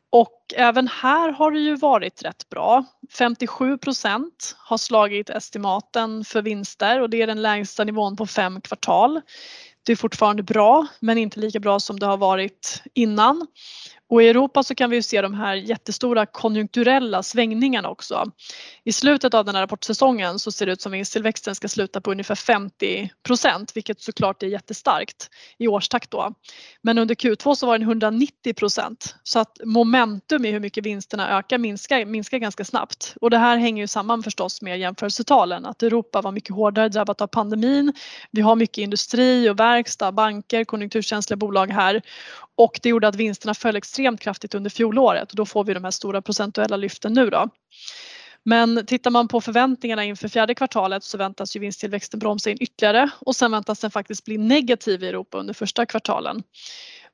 och 0.10 0.54
även 0.56 0.88
här 0.88 1.32
har 1.32 1.52
det 1.52 1.60
ju 1.60 1.76
varit 1.76 2.24
rätt 2.24 2.50
bra. 2.50 2.86
57 3.18 3.78
procent 3.78 4.56
har 4.58 4.78
slagit 4.78 5.30
estimaten 5.30 6.26
för 6.26 6.42
vinster 6.42 7.02
och 7.02 7.10
det 7.10 7.22
är 7.22 7.28
den 7.28 7.42
lägsta 7.42 7.84
nivån 7.84 8.16
på 8.16 8.26
fem 8.26 8.62
kvartal. 8.62 9.22
Det 9.84 9.92
är 9.92 9.96
fortfarande 9.96 10.44
bra 10.44 10.88
men 11.00 11.18
inte 11.18 11.40
lika 11.40 11.60
bra 11.60 11.80
som 11.80 12.00
det 12.00 12.06
har 12.06 12.18
varit 12.18 12.84
innan. 12.94 13.48
Och 14.10 14.24
i 14.24 14.28
Europa 14.28 14.64
så 14.64 14.76
kan 14.76 14.90
vi 14.90 15.04
se 15.04 15.22
de 15.22 15.34
här 15.34 15.56
jättestora 15.56 16.26
konjunkturella 16.26 17.24
svängningarna 17.24 17.90
också. 17.90 18.32
I 18.84 18.92
slutet 18.92 19.34
av 19.34 19.46
den 19.46 19.56
här 19.56 19.62
rapportsäsongen 19.62 20.40
så 20.40 20.52
ser 20.52 20.66
det 20.66 20.72
ut 20.72 20.82
som 20.82 20.92
vinsttillväxten 20.92 21.56
ska 21.56 21.68
sluta 21.68 22.02
på 22.02 22.12
ungefär 22.12 22.36
50 22.36 23.10
procent, 23.24 23.72
vilket 23.76 24.02
såklart 24.02 24.44
är 24.44 24.48
jättestarkt 24.48 25.30
i 25.58 25.68
årstakt 25.68 26.12
då. 26.12 26.34
Men 26.82 26.98
under 26.98 27.16
Q2 27.16 27.56
så 27.56 27.66
var 27.66 27.78
den 27.78 27.88
190 27.88 28.54
procent 28.54 29.16
så 29.24 29.40
att 29.40 29.58
momentum 29.66 30.46
i 30.46 30.52
hur 30.52 30.60
mycket 30.60 30.86
vinsterna 30.86 31.38
ökar 31.38 31.58
minskar, 31.58 32.06
minskar 32.06 32.38
ganska 32.38 32.66
snabbt. 32.66 33.16
Och 33.22 33.30
det 33.30 33.38
här 33.38 33.58
hänger 33.58 33.84
ju 33.84 33.88
samman 33.88 34.24
förstås 34.24 34.62
med 34.62 34.80
jämförelsetalen, 34.80 35.66
att 35.66 35.84
Europa 35.84 36.22
var 36.22 36.32
mycket 36.32 36.56
hårdare 36.56 36.90
drabbat 36.90 37.22
av 37.22 37.28
pandemin. 37.28 37.94
Vi 38.32 38.42
har 38.42 38.56
mycket 38.56 38.78
industri 38.78 39.50
och 39.50 39.60
verkstad, 39.60 40.12
banker, 40.12 40.64
konjunkturkänsliga 40.64 41.38
bolag 41.38 41.68
här 41.72 42.02
och 42.58 42.80
det 42.84 42.90
gjorde 42.90 43.08
att 43.08 43.16
vinsterna 43.16 43.54
föll 43.54 43.76
extremt 43.76 44.20
kraftigt 44.20 44.56
under 44.56 44.70
fjolåret 44.70 45.30
och 45.30 45.36
då 45.36 45.46
får 45.46 45.64
vi 45.64 45.74
de 45.74 45.84
här 45.84 45.92
stora 45.92 46.22
procentuella 46.22 46.78
lyften 46.78 47.14
nu 47.14 47.30
då. 47.30 47.50
Men 48.44 48.86
tittar 48.86 49.12
man 49.12 49.28
på 49.28 49.42
förväntningarna 49.42 50.04
inför 50.04 50.28
fjärde 50.28 50.56
kvartalet 50.56 51.04
så 51.04 51.18
väntas 51.18 51.56
ju 51.56 51.60
vinsttillväxten 51.60 52.20
bromsa 52.20 52.50
in 52.50 52.58
ytterligare 52.60 53.10
och 53.20 53.36
sen 53.36 53.52
väntas 53.52 53.80
den 53.80 53.92
faktiskt 53.92 54.26
bli 54.26 54.38
negativ 54.38 55.04
i 55.04 55.08
Europa 55.08 55.38
under 55.38 55.54
första 55.54 55.86
kvartalen. 55.86 56.44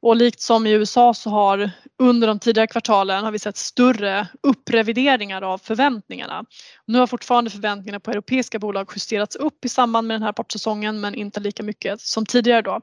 Och 0.03 0.15
likt 0.15 0.41
som 0.41 0.67
i 0.67 0.71
USA 0.71 1.13
så 1.13 1.29
har 1.29 1.71
under 1.99 2.27
de 2.27 2.39
tidigare 2.39 2.67
kvartalen 2.67 3.23
har 3.23 3.31
vi 3.31 3.39
sett 3.39 3.57
större 3.57 4.27
upprevideringar 4.43 5.41
av 5.41 5.57
förväntningarna. 5.57 6.45
Nu 6.85 6.99
har 6.99 7.07
fortfarande 7.07 7.49
förväntningarna 7.49 7.99
på 7.99 8.11
europeiska 8.11 8.59
bolag 8.59 8.91
justerats 8.95 9.35
upp 9.35 9.65
i 9.65 9.69
samband 9.69 10.07
med 10.07 10.15
den 10.15 10.21
här 10.21 10.29
rapportsäsongen 10.29 11.01
men 11.01 11.15
inte 11.15 11.39
lika 11.39 11.63
mycket 11.63 12.01
som 12.01 12.25
tidigare 12.25 12.61
då. 12.61 12.81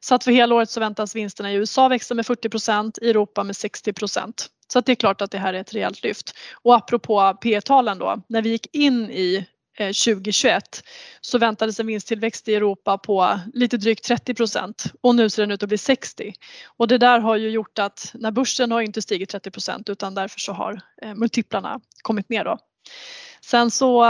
Så 0.00 0.14
att 0.14 0.24
för 0.24 0.30
hela 0.30 0.54
året 0.54 0.70
så 0.70 0.80
väntas 0.80 1.16
vinsterna 1.16 1.52
i 1.52 1.54
USA 1.54 1.88
växa 1.88 2.14
med 2.14 2.26
40 2.26 2.48
procent 2.48 2.98
i 3.02 3.10
Europa 3.10 3.44
med 3.44 3.56
60 3.56 3.92
procent. 3.92 4.46
Så 4.72 4.78
att 4.78 4.86
det 4.86 4.92
är 4.92 4.96
klart 4.96 5.20
att 5.20 5.30
det 5.30 5.38
här 5.38 5.54
är 5.54 5.60
ett 5.60 5.74
rejält 5.74 6.02
lyft. 6.02 6.34
Och 6.62 6.74
apropå 6.74 7.38
P 7.42 7.60
talen 7.60 7.98
då, 7.98 8.22
när 8.28 8.42
vi 8.42 8.50
gick 8.50 8.74
in 8.74 9.10
i 9.10 9.46
Eh, 9.80 9.92
2021 9.92 10.82
så 11.20 11.38
väntades 11.38 11.80
en 11.80 11.86
vinsttillväxt 11.86 12.48
i 12.48 12.54
Europa 12.54 12.98
på 12.98 13.40
lite 13.54 13.76
drygt 13.76 14.04
30 14.04 14.34
procent 14.34 14.84
och 15.00 15.14
nu 15.14 15.30
ser 15.30 15.42
den 15.42 15.50
ut 15.50 15.62
att 15.62 15.68
bli 15.68 15.78
60. 15.78 16.32
Och 16.66 16.88
det 16.88 16.98
där 16.98 17.20
har 17.20 17.36
ju 17.36 17.50
gjort 17.50 17.78
att 17.78 18.10
när 18.14 18.30
börsen 18.30 18.70
har 18.70 18.80
inte 18.80 19.02
stigit 19.02 19.28
30 19.28 19.50
procent 19.50 19.88
utan 19.88 20.14
därför 20.14 20.40
så 20.40 20.52
har 20.52 20.80
eh, 21.02 21.14
multiplarna 21.14 21.80
kommit 22.02 22.28
ner 22.28 22.44
då. 22.44 22.58
Sen 23.44 23.70
så 23.70 24.04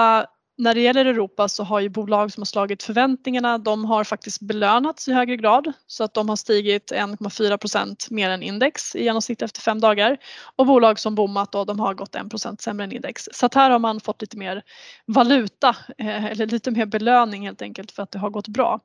när 0.61 0.75
det 0.75 0.81
gäller 0.81 1.05
Europa 1.05 1.49
så 1.49 1.65
har 1.65 1.81
ju 1.81 1.89
bolag 1.89 2.33
som 2.33 2.41
har 2.41 2.47
slagit 2.47 2.83
förväntningarna, 2.83 3.59
de 3.59 3.85
har 3.85 4.05
faktiskt 4.05 4.41
belönats 4.41 5.09
i 5.09 5.13
högre 5.13 5.37
grad 5.37 5.73
så 5.87 6.05
att 6.05 6.15
de 6.15 6.29
har 6.29 6.37
stigit 6.37 6.93
1,4 6.93 7.57
procent 7.57 8.11
mer 8.11 8.31
än 8.31 8.43
index 8.43 8.97
i 8.97 9.05
genomsnitt 9.05 9.43
efter 9.43 9.61
fem 9.61 9.81
dagar 9.81 10.17
och 10.57 10.67
bolag 10.67 10.99
som 10.99 11.15
bommat 11.15 11.53
då, 11.53 11.65
de 11.65 11.81
har 11.81 11.95
gått 11.95 12.15
1 12.15 12.31
procent 12.31 12.61
sämre 12.61 12.85
än 12.85 12.93
index. 12.93 13.29
Så 13.33 13.47
att 13.47 13.55
här 13.55 13.71
har 13.71 13.79
man 13.79 14.01
fått 14.01 14.21
lite 14.21 14.37
mer 14.37 14.63
valuta 15.07 15.77
eh, 15.99 16.25
eller 16.25 16.47
lite 16.47 16.71
mer 16.71 16.87
belöning 16.87 17.47
helt 17.47 17.63
enkelt 17.63 17.91
för 17.91 18.03
att 18.03 18.11
det 18.11 18.19
har 18.19 18.31
gått 18.31 18.49
bra. 18.49 18.81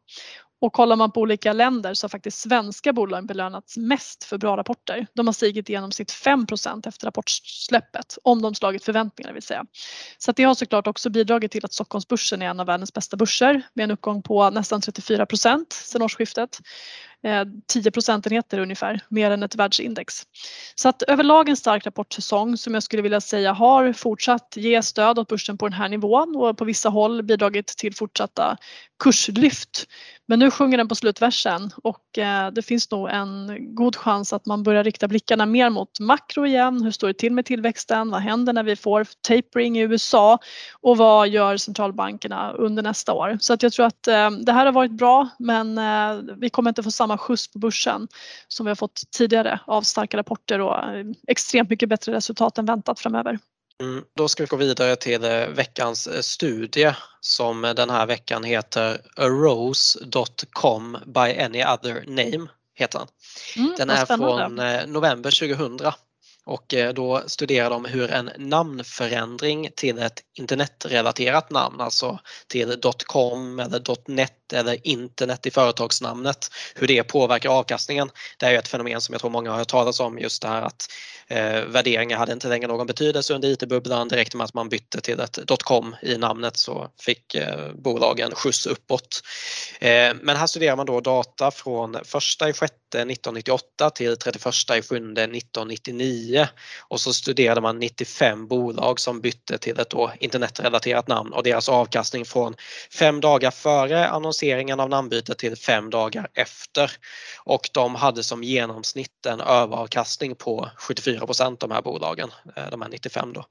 Och 0.61 0.73
kollar 0.73 0.95
man 0.95 1.11
på 1.11 1.21
olika 1.21 1.53
länder 1.53 1.93
så 1.93 2.05
har 2.05 2.09
faktiskt 2.09 2.39
svenska 2.39 2.93
bolag 2.93 3.25
belönats 3.27 3.77
mest 3.77 4.23
för 4.23 4.37
bra 4.37 4.57
rapporter. 4.57 5.07
De 5.13 5.27
har 5.27 5.33
stigit 5.33 5.69
i 5.69 5.73
genomsnitt 5.73 6.11
5% 6.11 6.87
efter 6.87 7.07
rapportsläppet 7.07 8.17
om 8.23 8.41
de 8.41 8.55
slagit 8.55 8.83
förväntningarna 8.83 9.33
vill 9.33 9.43
säga. 9.43 9.65
Så 10.17 10.31
det 10.31 10.43
har 10.43 10.55
såklart 10.55 10.87
också 10.87 11.09
bidragit 11.09 11.51
till 11.51 11.65
att 11.65 11.73
Stockholmsbörsen 11.73 12.41
är 12.41 12.45
en 12.45 12.59
av 12.59 12.65
världens 12.65 12.93
bästa 12.93 13.17
börser 13.17 13.61
med 13.73 13.83
en 13.83 13.91
uppgång 13.91 14.21
på 14.23 14.49
nästan 14.49 14.81
34 14.81 15.27
sedan 15.69 16.01
årsskiftet. 16.01 16.59
Eh, 17.23 17.45
10 17.67 17.91
procentenheter 17.91 18.59
ungefär, 18.59 18.99
mer 19.09 19.31
än 19.31 19.43
ett 19.43 19.55
världsindex. 19.55 20.23
Så 20.75 20.89
att 20.89 21.01
överlag 21.01 21.49
en 21.49 21.57
stark 21.57 21.85
rapportsäsong 21.85 22.57
som 22.57 22.73
jag 22.73 22.83
skulle 22.83 23.01
vilja 23.01 23.21
säga 23.21 23.53
har 23.53 23.93
fortsatt 23.93 24.53
ge 24.55 24.81
stöd 24.81 25.19
åt 25.19 25.27
börsen 25.27 25.57
på 25.57 25.65
den 25.65 25.73
här 25.73 25.89
nivån 25.89 26.35
och 26.35 26.57
på 26.57 26.65
vissa 26.65 26.89
håll 26.89 27.23
bidragit 27.23 27.67
till 27.67 27.95
fortsatta 27.95 28.57
kurslyft. 29.03 29.87
Men 30.27 30.39
nu 30.39 30.51
sjunger 30.51 30.77
den 30.77 30.87
på 30.87 30.95
slutversen 30.95 31.71
och 31.83 32.17
eh, 32.17 32.51
det 32.51 32.61
finns 32.61 32.91
nog 32.91 33.09
en 33.09 33.57
god 33.75 33.95
chans 33.95 34.33
att 34.33 34.45
man 34.45 34.63
börjar 34.63 34.83
rikta 34.83 35.07
blickarna 35.07 35.45
mer 35.45 35.69
mot 35.69 35.99
makro 35.99 36.45
igen. 36.45 36.83
Hur 36.83 36.91
står 36.91 37.07
det 37.07 37.13
till 37.13 37.33
med 37.33 37.45
tillväxten? 37.45 38.11
Vad 38.11 38.21
händer 38.21 38.53
när 38.53 38.63
vi 38.63 38.75
får 38.75 39.07
tapering 39.27 39.77
i 39.77 39.81
USA? 39.81 40.39
Och 40.81 40.97
vad 40.97 41.27
gör 41.27 41.57
centralbankerna 41.57 42.51
under 42.51 42.83
nästa 42.83 43.13
år? 43.13 43.37
Så 43.41 43.53
att 43.53 43.63
jag 43.63 43.73
tror 43.73 43.85
att 43.85 44.07
eh, 44.07 44.31
det 44.31 44.51
här 44.51 44.65
har 44.65 44.73
varit 44.73 44.91
bra 44.91 45.29
men 45.39 45.79
vi 46.39 46.49
kommer 46.49 46.69
inte 46.69 46.83
få 46.83 46.91
samma 46.91 47.14
samma 47.15 47.17
skjuts 47.17 47.47
på 47.47 47.59
börsen 47.59 48.07
som 48.47 48.65
vi 48.65 48.69
har 48.69 48.75
fått 48.75 49.01
tidigare 49.11 49.59
av 49.67 49.81
starka 49.81 50.17
rapporter 50.17 50.61
och 50.61 50.77
eh, 50.77 51.05
extremt 51.27 51.69
mycket 51.69 51.89
bättre 51.89 52.13
resultat 52.13 52.57
än 52.57 52.65
väntat 52.65 52.99
framöver. 52.99 53.39
Mm, 53.81 54.03
då 54.15 54.27
ska 54.27 54.43
vi 54.43 54.47
gå 54.47 54.55
vidare 54.55 54.95
till 54.95 55.23
eh, 55.23 55.47
veckans 55.47 56.07
eh, 56.07 56.21
studie 56.21 56.93
som 57.21 57.61
den 57.61 57.89
här 57.89 58.05
veckan 58.05 58.43
heter 58.43 59.01
arose.com 59.17 60.97
by 61.05 61.41
any 61.41 61.63
other 61.63 62.03
name. 62.07 62.47
Heter 62.77 62.99
den. 62.99 63.07
Mm, 63.57 63.75
den 63.77 63.89
är 63.89 64.05
från 64.05 64.93
november 64.93 65.31
2000 65.31 65.91
och 66.45 66.73
eh, 66.73 66.93
då 66.93 67.23
studerar 67.27 67.69
de 67.69 67.85
hur 67.85 68.11
en 68.11 68.31
namnförändring 68.37 69.69
till 69.75 69.99
ett 69.99 70.21
internetrelaterat 70.37 71.49
namn, 71.49 71.81
alltså 71.81 72.19
till 72.47 72.81
.com 73.05 73.59
eller 73.59 73.81
.net 74.11 74.53
eller 74.53 74.87
internet 74.87 75.45
i 75.45 75.51
företagsnamnet, 75.51 76.49
hur 76.75 76.87
det 76.87 77.03
påverkar 77.03 77.49
avkastningen. 77.49 78.09
Det 78.39 78.45
är 78.45 78.51
ju 78.51 78.57
ett 78.57 78.67
fenomen 78.67 79.01
som 79.01 79.13
jag 79.13 79.21
tror 79.21 79.31
många 79.31 79.51
har 79.51 79.57
hört 79.57 79.67
talas 79.67 79.99
om, 79.99 80.19
just 80.19 80.41
det 80.41 80.47
här 80.47 80.61
att 80.61 80.87
eh, 81.27 81.61
värderingar 81.61 82.17
hade 82.17 82.33
inte 82.33 82.47
längre 82.47 82.67
någon 82.67 82.87
betydelse 82.87 83.33
under 83.33 83.49
IT-bubblan. 83.49 84.07
Direkt 84.07 84.35
med 84.35 84.45
att 84.45 84.53
man 84.53 84.69
bytte 84.69 85.01
till 85.01 85.19
ett 85.19 85.39
.com 85.63 85.95
i 86.01 86.17
namnet 86.17 86.57
så 86.57 86.87
fick 86.99 87.35
eh, 87.35 87.71
bolagen 87.73 88.31
skjuts 88.35 88.65
uppåt. 88.65 89.21
Eh, 89.79 90.13
men 90.21 90.37
här 90.37 90.47
studerar 90.47 90.75
man 90.75 90.85
då 90.85 90.99
data 90.99 91.51
från 91.51 91.97
första 92.03 92.49
i 92.49 92.53
sjätte 92.53 92.84
1998 93.01 93.89
till 93.89 94.17
31 94.17 94.45
i 94.69 94.77
1999 94.77 96.47
och 96.87 97.01
så 97.01 97.13
studerade 97.13 97.61
man 97.61 97.79
95 97.79 98.47
bolag 98.47 98.99
som 98.99 99.21
bytte 99.21 99.57
till 99.57 99.79
ett 99.79 99.89
då 99.89 100.11
internetrelaterat 100.19 101.07
namn 101.07 101.33
och 101.33 101.43
deras 101.43 101.69
avkastning 101.69 102.25
från 102.25 102.55
fem 102.93 103.21
dagar 103.21 103.51
före 103.51 104.07
annonseringen 104.07 104.79
av 104.79 104.89
namnbytet 104.89 105.37
till 105.37 105.55
fem 105.55 105.89
dagar 105.89 106.29
efter. 106.33 106.91
Och 107.43 107.69
de 107.73 107.95
hade 107.95 108.23
som 108.23 108.43
genomsnitt 108.43 109.25
en 109.25 109.41
överavkastning 109.41 110.35
på 110.35 110.69
74% 110.77 111.57
de 111.59 111.71
här 111.71 111.81
bolagen, 111.81 112.31
eh, 112.55 112.69
de 112.71 112.81
här 112.81 112.89
95 112.89 113.33
då. 113.33 113.45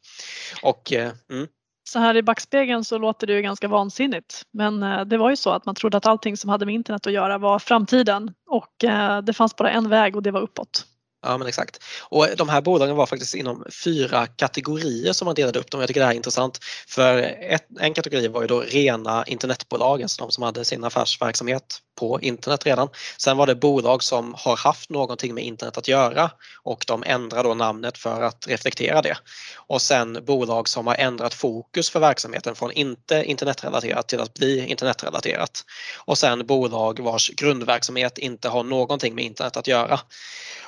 Och, 0.63 0.93
eh, 0.93 1.13
mm 1.31 1.49
så 1.85 1.99
här 1.99 2.17
i 2.17 2.23
backspegeln 2.23 2.85
så 2.85 2.99
låter 2.99 3.27
det 3.27 3.33
ju 3.33 3.43
ganska 3.43 3.69
vansinnigt. 3.69 4.43
Men 4.53 4.83
eh, 4.83 5.01
det 5.01 5.17
var 5.17 5.31
ju 5.31 5.37
så 5.37 5.51
att 5.51 5.67
man 5.67 5.75
trodde 5.75 5.97
att 5.97 6.07
allting 6.07 6.37
som 6.37 6.51
hade 6.51 6.67
med 6.67 6.75
internet 6.75 7.07
att 7.07 7.13
göra 7.13 7.39
var 7.39 7.59
framtiden 7.59 8.35
och 8.51 8.85
eh, 8.85 9.23
det 9.23 9.33
fanns 9.33 9.57
bara 9.57 9.71
en 9.71 9.89
väg 9.89 10.17
och 10.17 10.23
det 10.23 10.31
var 10.31 10.41
uppåt. 10.41 10.87
Ja 11.25 11.39
men 11.39 11.49
exakt. 11.49 11.79
Och 12.03 12.29
de 12.37 12.49
här 12.49 12.61
bolagen 12.61 12.97
var 12.97 13.07
faktiskt 13.07 13.35
inom 13.35 13.65
fyra 13.85 14.27
kategorier 14.27 15.13
som 15.13 15.27
man 15.27 15.35
delade 15.35 15.59
upp 15.59 15.71
dem. 15.71 15.81
Jag 15.81 15.89
tycker 15.89 16.01
det 16.01 16.07
här 16.07 16.13
är 16.13 16.17
intressant. 16.17 16.59
För 16.89 17.19
ett, 17.41 17.67
en 17.81 17.95
kategori 17.95 18.29
var 18.29 18.41
ju 18.41 18.47
då 18.47 18.61
rena 18.61 19.25
internetbolag, 19.27 20.03
alltså 20.03 20.25
de 20.25 20.31
som 20.31 20.43
hade 20.43 20.65
sin 20.65 20.85
affärsverksamhet 20.85 21.79
på 21.95 22.21
internet 22.21 22.67
redan. 22.67 22.89
Sen 23.19 23.37
var 23.37 23.47
det 23.47 23.55
bolag 23.55 24.03
som 24.03 24.35
har 24.39 24.57
haft 24.57 24.91
någonting 24.91 25.35
med 25.35 25.45
internet 25.45 25.79
att 25.79 25.89
göra 25.89 26.31
och 26.63 26.85
de 26.87 27.03
ändrar 27.07 27.45
då 27.45 27.55
namnet 27.55 27.99
för 27.99 28.23
att 28.23 28.47
reflektera 28.49 29.03
det. 29.03 29.17
Och 29.57 29.83
sen 29.83 30.25
bolag 30.25 30.69
som 30.69 30.87
har 30.87 30.95
ändrat 30.95 31.35
fokus 31.35 31.91
för 31.91 32.01
verksamheten 32.01 32.55
från 32.55 32.73
inte 32.73 33.25
internetrelaterat 33.25 34.09
till 34.09 34.21
att 34.21 34.35
bli 34.35 34.67
internetrelaterat. 34.67 35.65
Och 36.05 36.19
sen 36.19 36.47
bolag 36.47 37.01
vars 37.01 37.31
grundverksamhet 37.31 38.19
inte 38.19 38.49
har 38.49 38.63
någonting 38.63 39.15
med 39.15 39.25
internet 39.25 39.57
att 39.57 39.67
göra. 39.67 40.01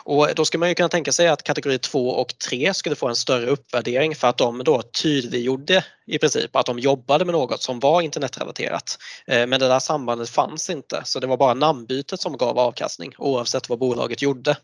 Och 0.06 0.28
då 0.36 0.44
ska 0.44 0.58
man 0.58 0.68
ju 0.68 0.74
kunna 0.74 0.88
tänka 0.88 1.12
sig 1.12 1.28
att 1.28 1.42
kategori 1.42 1.78
2 1.78 2.08
och 2.10 2.38
3 2.38 2.74
skulle 2.74 2.96
få 2.96 3.08
en 3.08 3.16
större 3.16 3.46
uppvärdering 3.46 4.14
för 4.14 4.28
att 4.28 4.38
de 4.38 4.64
då 4.64 4.82
tydliggjorde 4.82 5.84
i 6.06 6.18
princip 6.18 6.56
att 6.56 6.66
de 6.66 6.78
jobbade 6.78 7.24
med 7.24 7.32
något 7.32 7.62
som 7.62 7.80
var 7.80 8.02
internetrelaterat. 8.02 8.98
Eh, 9.26 9.46
men 9.46 9.60
det 9.60 9.68
där 9.68 9.78
sambandet 9.78 10.30
fanns 10.30 10.70
inte 10.70 11.02
så 11.16 11.20
det 11.20 11.26
var 11.26 11.37
bara 11.37 11.55
namnbytet 11.55 12.20
som 12.20 12.37
gav 12.37 12.59
avkastning 12.59 13.14
oavsett 13.18 13.68
vad 13.68 13.79
bolaget 13.79 14.22
gjorde. 14.22 14.57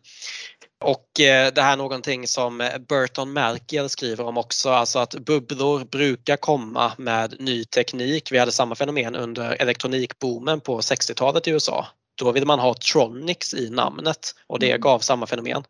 Och 0.84 1.20
eh, 1.20 1.52
det 1.52 1.62
här 1.62 1.72
är 1.72 1.76
någonting 1.76 2.26
som 2.26 2.70
Burton 2.88 3.32
Malkiel 3.32 3.88
skriver 3.88 4.24
om 4.24 4.38
också, 4.38 4.70
alltså 4.70 4.98
att 4.98 5.14
bubblor 5.14 5.84
brukar 5.84 6.36
komma 6.36 6.92
med 6.98 7.36
ny 7.38 7.64
teknik. 7.64 8.32
Vi 8.32 8.38
hade 8.38 8.52
samma 8.52 8.74
fenomen 8.74 9.16
under 9.16 9.50
elektronikboomen 9.50 10.60
på 10.60 10.80
60-talet 10.80 11.46
i 11.46 11.50
USA 11.50 11.86
då 12.14 12.32
vill 12.32 12.46
man 12.46 12.58
ha 12.58 12.74
Tronics 12.74 13.54
i 13.54 13.70
namnet 13.70 14.34
och 14.46 14.58
det 14.58 14.70
mm. 14.70 14.80
gav 14.80 14.98
samma 14.98 15.26
fenomen. 15.26 15.64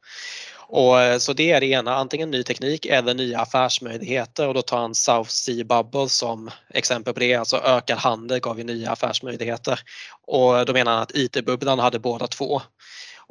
Och, 0.75 1.01
eh, 1.01 1.19
så 1.19 1.33
det 1.33 1.51
är 1.51 1.61
det 1.61 1.67
ena, 1.67 1.95
antingen 1.95 2.31
ny 2.31 2.43
teknik 2.43 2.87
eller 2.87 3.15
nya 3.15 3.41
affärsmöjligheter 3.41 4.49
och 4.49 4.55
då 4.55 4.63
tar 4.63 4.79
han 4.79 4.95
South 4.95 5.31
Sea 5.31 5.65
Bubble 5.65 6.09
som 6.09 6.51
exempel 6.75 7.15
på 7.15 7.21
det, 7.21 7.35
alltså 7.35 7.57
ökad 7.57 7.99
handel 7.99 8.41
gav 8.41 8.59
ju 8.59 8.65
nya 8.65 8.91
affärsmöjligheter. 8.91 9.81
Och 10.27 10.67
då 10.67 10.73
menar 10.73 10.93
han 10.93 11.03
att 11.03 11.15
IT-bubblan 11.15 11.79
hade 11.79 11.99
båda 11.99 12.27
två. 12.27 12.63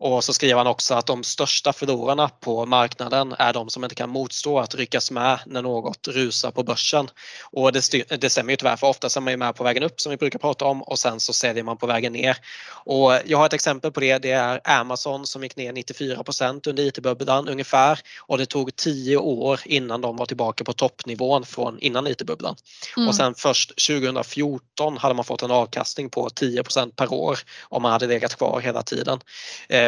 Och 0.04 0.24
så 0.24 0.34
skriver 0.34 0.58
han 0.58 0.68
också 0.68 0.94
att 0.94 1.06
de 1.06 1.24
största 1.24 1.74
förlorarna 1.74 2.30
på 2.30 2.66
marknaden 2.66 3.36
är 3.40 3.54
de 3.54 3.70
som 3.70 3.84
inte 3.84 3.96
kan 3.96 4.10
motstå 4.10 4.60
att 4.60 4.76
ryckas 4.76 5.12
med 5.12 5.40
när 5.46 5.62
något 5.62 6.08
rusar 6.08 6.52
på 6.52 6.64
börsen. 6.64 7.10
Och 7.52 7.72
det, 7.72 7.92
det 8.22 8.30
stämmer 8.30 8.54
ju 8.54 8.58
tyvärr 8.58 8.76
för 8.76 8.88
ofta 8.88 9.08
är 9.08 9.22
man 9.22 9.40
med 9.40 9.56
på 9.56 9.64
vägen 9.64 9.84
upp 9.84 10.02
som 10.02 10.10
vi 10.10 10.18
brukar 10.18 10.40
prata 10.40 10.66
om 10.66 10.84
och 10.84 11.00
sen 11.00 11.20
så 11.20 11.34
säljer 11.34 11.64
man 11.64 11.78
på 11.78 11.88
vägen 11.88 12.14
ner. 12.14 12.38
Och 12.70 13.14
jag 13.26 13.38
har 13.38 13.46
ett 13.46 13.54
exempel 13.54 13.92
på 13.92 14.00
det. 14.00 14.18
Det 14.18 14.32
är 14.32 14.62
Amazon 14.64 15.28
som 15.28 15.44
gick 15.44 15.56
ner 15.56 15.74
94% 15.74 16.70
under 16.70 16.84
IT-bubblan 16.84 17.50
ungefär 17.50 18.00
och 18.20 18.38
det 18.38 18.46
tog 18.46 18.76
10 18.76 19.18
år 19.18 19.60
innan 19.66 20.02
de 20.02 20.18
var 20.18 20.26
tillbaka 20.26 20.64
på 20.64 20.74
toppnivån 20.74 21.46
från 21.46 21.80
innan 21.80 22.08
IT-bubblan. 22.08 22.56
Mm. 22.98 23.10
Och 23.10 23.16
sen 23.16 23.34
först 23.36 23.88
2014 23.88 24.98
hade 24.98 25.16
man 25.16 25.26
fått 25.26 25.42
en 25.42 25.52
avkastning 25.52 26.10
på 26.10 26.28
10% 26.28 26.92
per 26.96 27.14
år 27.14 27.40
om 27.64 27.82
man 27.82 27.92
hade 27.92 28.08
legat 28.08 28.36
kvar 28.36 28.60
hela 28.60 28.84
tiden. 28.84 29.20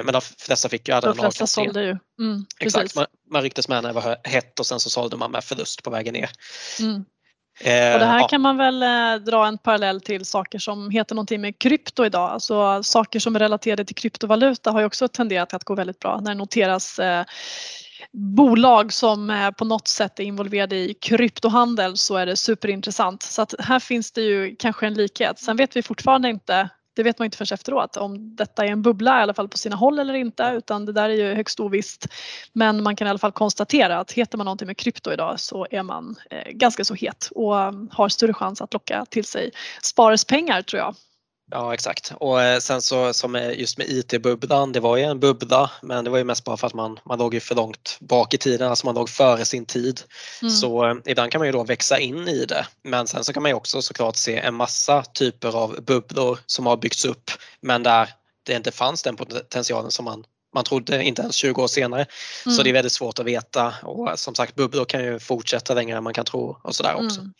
Men 0.03 0.13
de 0.13 0.21
flesta 0.21 0.69
fick 0.69 0.87
ju 0.87 0.93
aldrig 0.93 1.19
en 1.19 1.25
avkastning. 1.25 1.65
sålde 1.65 1.83
ju. 1.83 1.97
Mm, 2.19 2.45
Exakt, 2.59 2.95
man, 2.95 3.05
man 3.31 3.41
rycktes 3.41 3.67
med 3.67 3.83
när 3.83 3.89
det 3.89 3.93
var 3.93 4.17
hett 4.23 4.59
och 4.59 4.65
sen 4.65 4.79
så 4.79 4.89
sålde 4.89 5.17
man 5.17 5.31
med 5.31 5.43
förlust 5.43 5.83
på 5.83 5.89
vägen 5.89 6.13
ner. 6.13 6.29
Mm. 6.79 7.05
Eh, 7.59 7.93
och 7.93 7.99
det 7.99 8.05
här 8.05 8.19
ja. 8.19 8.27
kan 8.27 8.41
man 8.41 8.57
väl 8.57 8.83
eh, 8.83 9.25
dra 9.25 9.47
en 9.47 9.57
parallell 9.57 10.01
till 10.01 10.25
saker 10.25 10.59
som 10.59 10.89
heter 10.89 11.15
någonting 11.15 11.41
med 11.41 11.59
krypto 11.59 12.05
idag. 12.05 12.29
Alltså 12.29 12.83
saker 12.83 13.19
som 13.19 13.35
är 13.35 13.39
relaterade 13.39 13.85
till 13.85 13.95
kryptovaluta 13.95 14.71
har 14.71 14.79
ju 14.79 14.85
också 14.85 15.07
tenderat 15.07 15.53
att 15.53 15.63
gå 15.63 15.75
väldigt 15.75 15.99
bra 15.99 16.19
när 16.21 16.31
det 16.31 16.37
noteras 16.37 16.99
eh, 16.99 17.25
bolag 18.11 18.93
som 18.93 19.51
på 19.57 19.65
något 19.65 19.87
sätt 19.87 20.19
är 20.19 20.23
involverade 20.23 20.75
i 20.75 20.93
kryptohandel 20.93 21.97
så 21.97 22.15
är 22.15 22.25
det 22.25 22.35
superintressant. 22.35 23.23
Så 23.23 23.41
att 23.41 23.53
här 23.59 23.79
finns 23.79 24.11
det 24.11 24.21
ju 24.21 24.55
kanske 24.55 24.87
en 24.87 24.93
likhet. 24.93 25.39
Sen 25.39 25.57
vet 25.57 25.75
vi 25.75 25.83
fortfarande 25.83 26.29
inte 26.29 26.69
det 26.93 27.03
vet 27.03 27.19
man 27.19 27.25
inte 27.25 27.37
förrän 27.37 27.53
efteråt 27.53 27.97
om 27.97 28.35
detta 28.35 28.65
är 28.65 28.71
en 28.71 28.81
bubbla 28.81 29.19
i 29.19 29.23
alla 29.23 29.33
fall 29.33 29.49
på 29.49 29.57
sina 29.57 29.75
håll 29.75 29.99
eller 29.99 30.13
inte 30.13 30.53
utan 30.57 30.85
det 30.85 30.93
där 30.93 31.09
är 31.09 31.13
ju 31.13 31.33
högst 31.33 31.59
ovisst. 31.59 32.07
Men 32.53 32.83
man 32.83 32.95
kan 32.95 33.07
i 33.07 33.09
alla 33.09 33.19
fall 33.19 33.31
konstatera 33.31 33.99
att 33.99 34.11
heter 34.11 34.37
man 34.37 34.45
någonting 34.45 34.67
med 34.67 34.77
krypto 34.77 35.11
idag 35.11 35.39
så 35.39 35.67
är 35.71 35.83
man 35.83 36.15
eh, 36.29 36.51
ganska 36.51 36.83
så 36.83 36.93
het 36.93 37.29
och 37.35 37.55
har 37.91 38.09
större 38.09 38.33
chans 38.33 38.61
att 38.61 38.73
locka 38.73 39.05
till 39.09 39.25
sig 39.25 39.51
sparespengar 39.81 40.61
tror 40.61 40.79
jag. 40.79 40.95
Ja 41.51 41.73
exakt 41.73 42.13
och 42.19 42.41
eh, 42.41 42.59
sen 42.59 42.81
så 42.81 43.13
som 43.13 43.35
just 43.55 43.77
med 43.77 43.89
IT-bubblan, 43.89 44.71
det 44.71 44.79
var 44.79 44.97
ju 44.97 45.03
en 45.03 45.19
bubbla 45.19 45.71
men 45.81 46.03
det 46.03 46.09
var 46.09 46.17
ju 46.17 46.23
mest 46.23 46.43
bara 46.43 46.57
för 46.57 46.67
att 46.67 46.73
man, 46.73 46.99
man 47.05 47.19
låg 47.19 47.33
ju 47.33 47.39
för 47.39 47.55
långt 47.55 47.97
bak 47.99 48.33
i 48.33 48.37
tiden, 48.37 48.69
alltså 48.69 48.85
man 48.85 48.95
låg 48.95 49.09
före 49.09 49.45
sin 49.45 49.65
tid. 49.65 50.01
Mm. 50.41 50.51
Så 50.53 50.85
eh, 50.85 50.95
ibland 51.05 51.31
kan 51.31 51.39
man 51.39 51.47
ju 51.47 51.51
då 51.51 51.63
växa 51.63 51.99
in 51.99 52.27
i 52.27 52.45
det 52.45 52.67
men 52.83 53.07
sen 53.07 53.23
så 53.23 53.33
kan 53.33 53.43
man 53.43 53.49
ju 53.49 53.55
också 53.55 53.81
såklart 53.81 54.15
se 54.15 54.37
en 54.37 54.53
massa 54.53 55.03
typer 55.03 55.55
av 55.57 55.81
bubblor 55.81 56.39
som 56.45 56.65
har 56.65 56.77
byggts 56.77 57.05
upp 57.05 57.31
men 57.61 57.83
där 57.83 58.09
det 58.43 58.53
inte 58.53 58.71
fanns 58.71 59.03
den 59.03 59.15
potentialen 59.15 59.91
som 59.91 60.05
man 60.05 60.23
man 60.53 60.63
trodde 60.63 61.03
inte 61.03 61.21
ens 61.21 61.35
20 61.35 61.63
år 61.63 61.67
senare. 61.67 62.05
Mm. 62.45 62.57
Så 62.57 62.63
det 62.63 62.69
är 62.69 62.73
väldigt 62.73 62.91
svårt 62.91 63.19
att 63.19 63.25
veta 63.25 63.73
och 63.83 64.19
som 64.19 64.35
sagt 64.35 64.55
bubblor 64.55 64.85
kan 64.85 65.03
ju 65.03 65.19
fortsätta 65.19 65.73
längre 65.73 65.97
än 65.97 66.03
man 66.03 66.13
kan 66.13 66.25
tro 66.25 66.57
och 66.63 66.75
sådär 66.75 66.95
också. 66.95 67.19
Mm. 67.19 67.33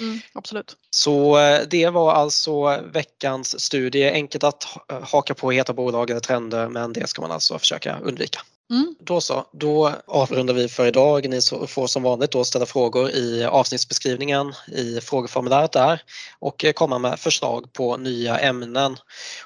Mm, 0.00 0.20
absolut. 0.32 0.76
Så 0.90 1.38
eh, 1.38 1.60
det 1.70 1.88
var 1.88 2.12
alltså 2.12 2.80
veckans 2.92 3.60
studie. 3.60 4.10
Enkelt 4.10 4.44
att 4.44 4.66
haka 5.02 5.34
på 5.34 5.50
heta 5.50 5.72
bolag 5.72 6.10
eller 6.10 6.20
trender 6.20 6.68
men 6.68 6.92
det 6.92 7.08
ska 7.08 7.22
man 7.22 7.32
alltså 7.32 7.58
försöka 7.58 7.98
undvika. 7.98 8.40
Mm. 8.70 8.94
Då 9.00 9.20
så, 9.20 9.46
då 9.52 9.92
avrundar 10.06 10.54
vi 10.54 10.68
för 10.68 10.86
idag. 10.86 11.28
Ni 11.28 11.40
får 11.68 11.86
som 11.86 12.02
vanligt 12.02 12.30
då 12.30 12.44
ställa 12.44 12.66
frågor 12.66 13.10
i 13.10 13.44
avsnittsbeskrivningen 13.44 14.54
i 14.72 15.00
frågeformuläret 15.00 15.72
där 15.72 16.02
och 16.38 16.64
komma 16.74 16.98
med 16.98 17.20
förslag 17.20 17.72
på 17.72 17.96
nya 17.96 18.38
ämnen. 18.38 18.96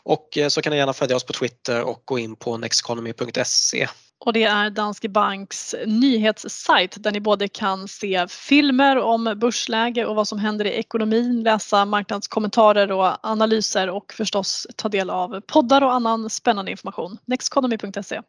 Och 0.02 0.38
eh, 0.38 0.48
så 0.48 0.62
kan 0.62 0.70
ni 0.70 0.76
gärna 0.76 0.92
följa 0.92 1.16
oss 1.16 1.24
på 1.24 1.32
Twitter 1.32 1.82
och 1.82 2.02
gå 2.04 2.18
in 2.18 2.36
på 2.36 2.56
nexteconomy.se 2.56 3.88
och 4.20 4.32
det 4.32 4.44
är 4.44 4.70
Danske 4.70 5.08
Banks 5.08 5.74
nyhetssajt 5.86 7.02
där 7.02 7.12
ni 7.12 7.20
både 7.20 7.48
kan 7.48 7.88
se 7.88 8.26
filmer 8.28 8.98
om 8.98 9.34
börsläge 9.36 10.06
och 10.06 10.16
vad 10.16 10.28
som 10.28 10.38
händer 10.38 10.64
i 10.64 10.78
ekonomin, 10.78 11.42
läsa 11.42 11.84
marknadskommentarer 11.84 12.92
och 12.92 13.26
analyser 13.26 13.90
och 13.90 14.12
förstås 14.12 14.66
ta 14.76 14.88
del 14.88 15.10
av 15.10 15.40
poddar 15.40 15.82
och 15.82 15.92
annan 15.92 16.30
spännande 16.30 16.70
information. 16.70 17.18
Nexteconomy.se. 17.24 18.20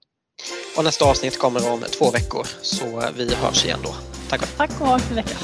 Och 0.78 0.84
nästa 0.84 1.06
avsnitt 1.06 1.39
kommer 1.39 1.71
om 1.73 1.84
två 1.97 2.12
veckor 2.12 2.47
så 2.62 3.04
vi 3.17 3.36
hörs 3.36 3.65
igen 3.65 3.80
då. 3.84 3.95
Tack. 4.30 4.58
Tack 4.58 4.82
och 4.82 4.88
ha 4.88 4.99
en 5.10 5.15
vecka. 5.15 5.36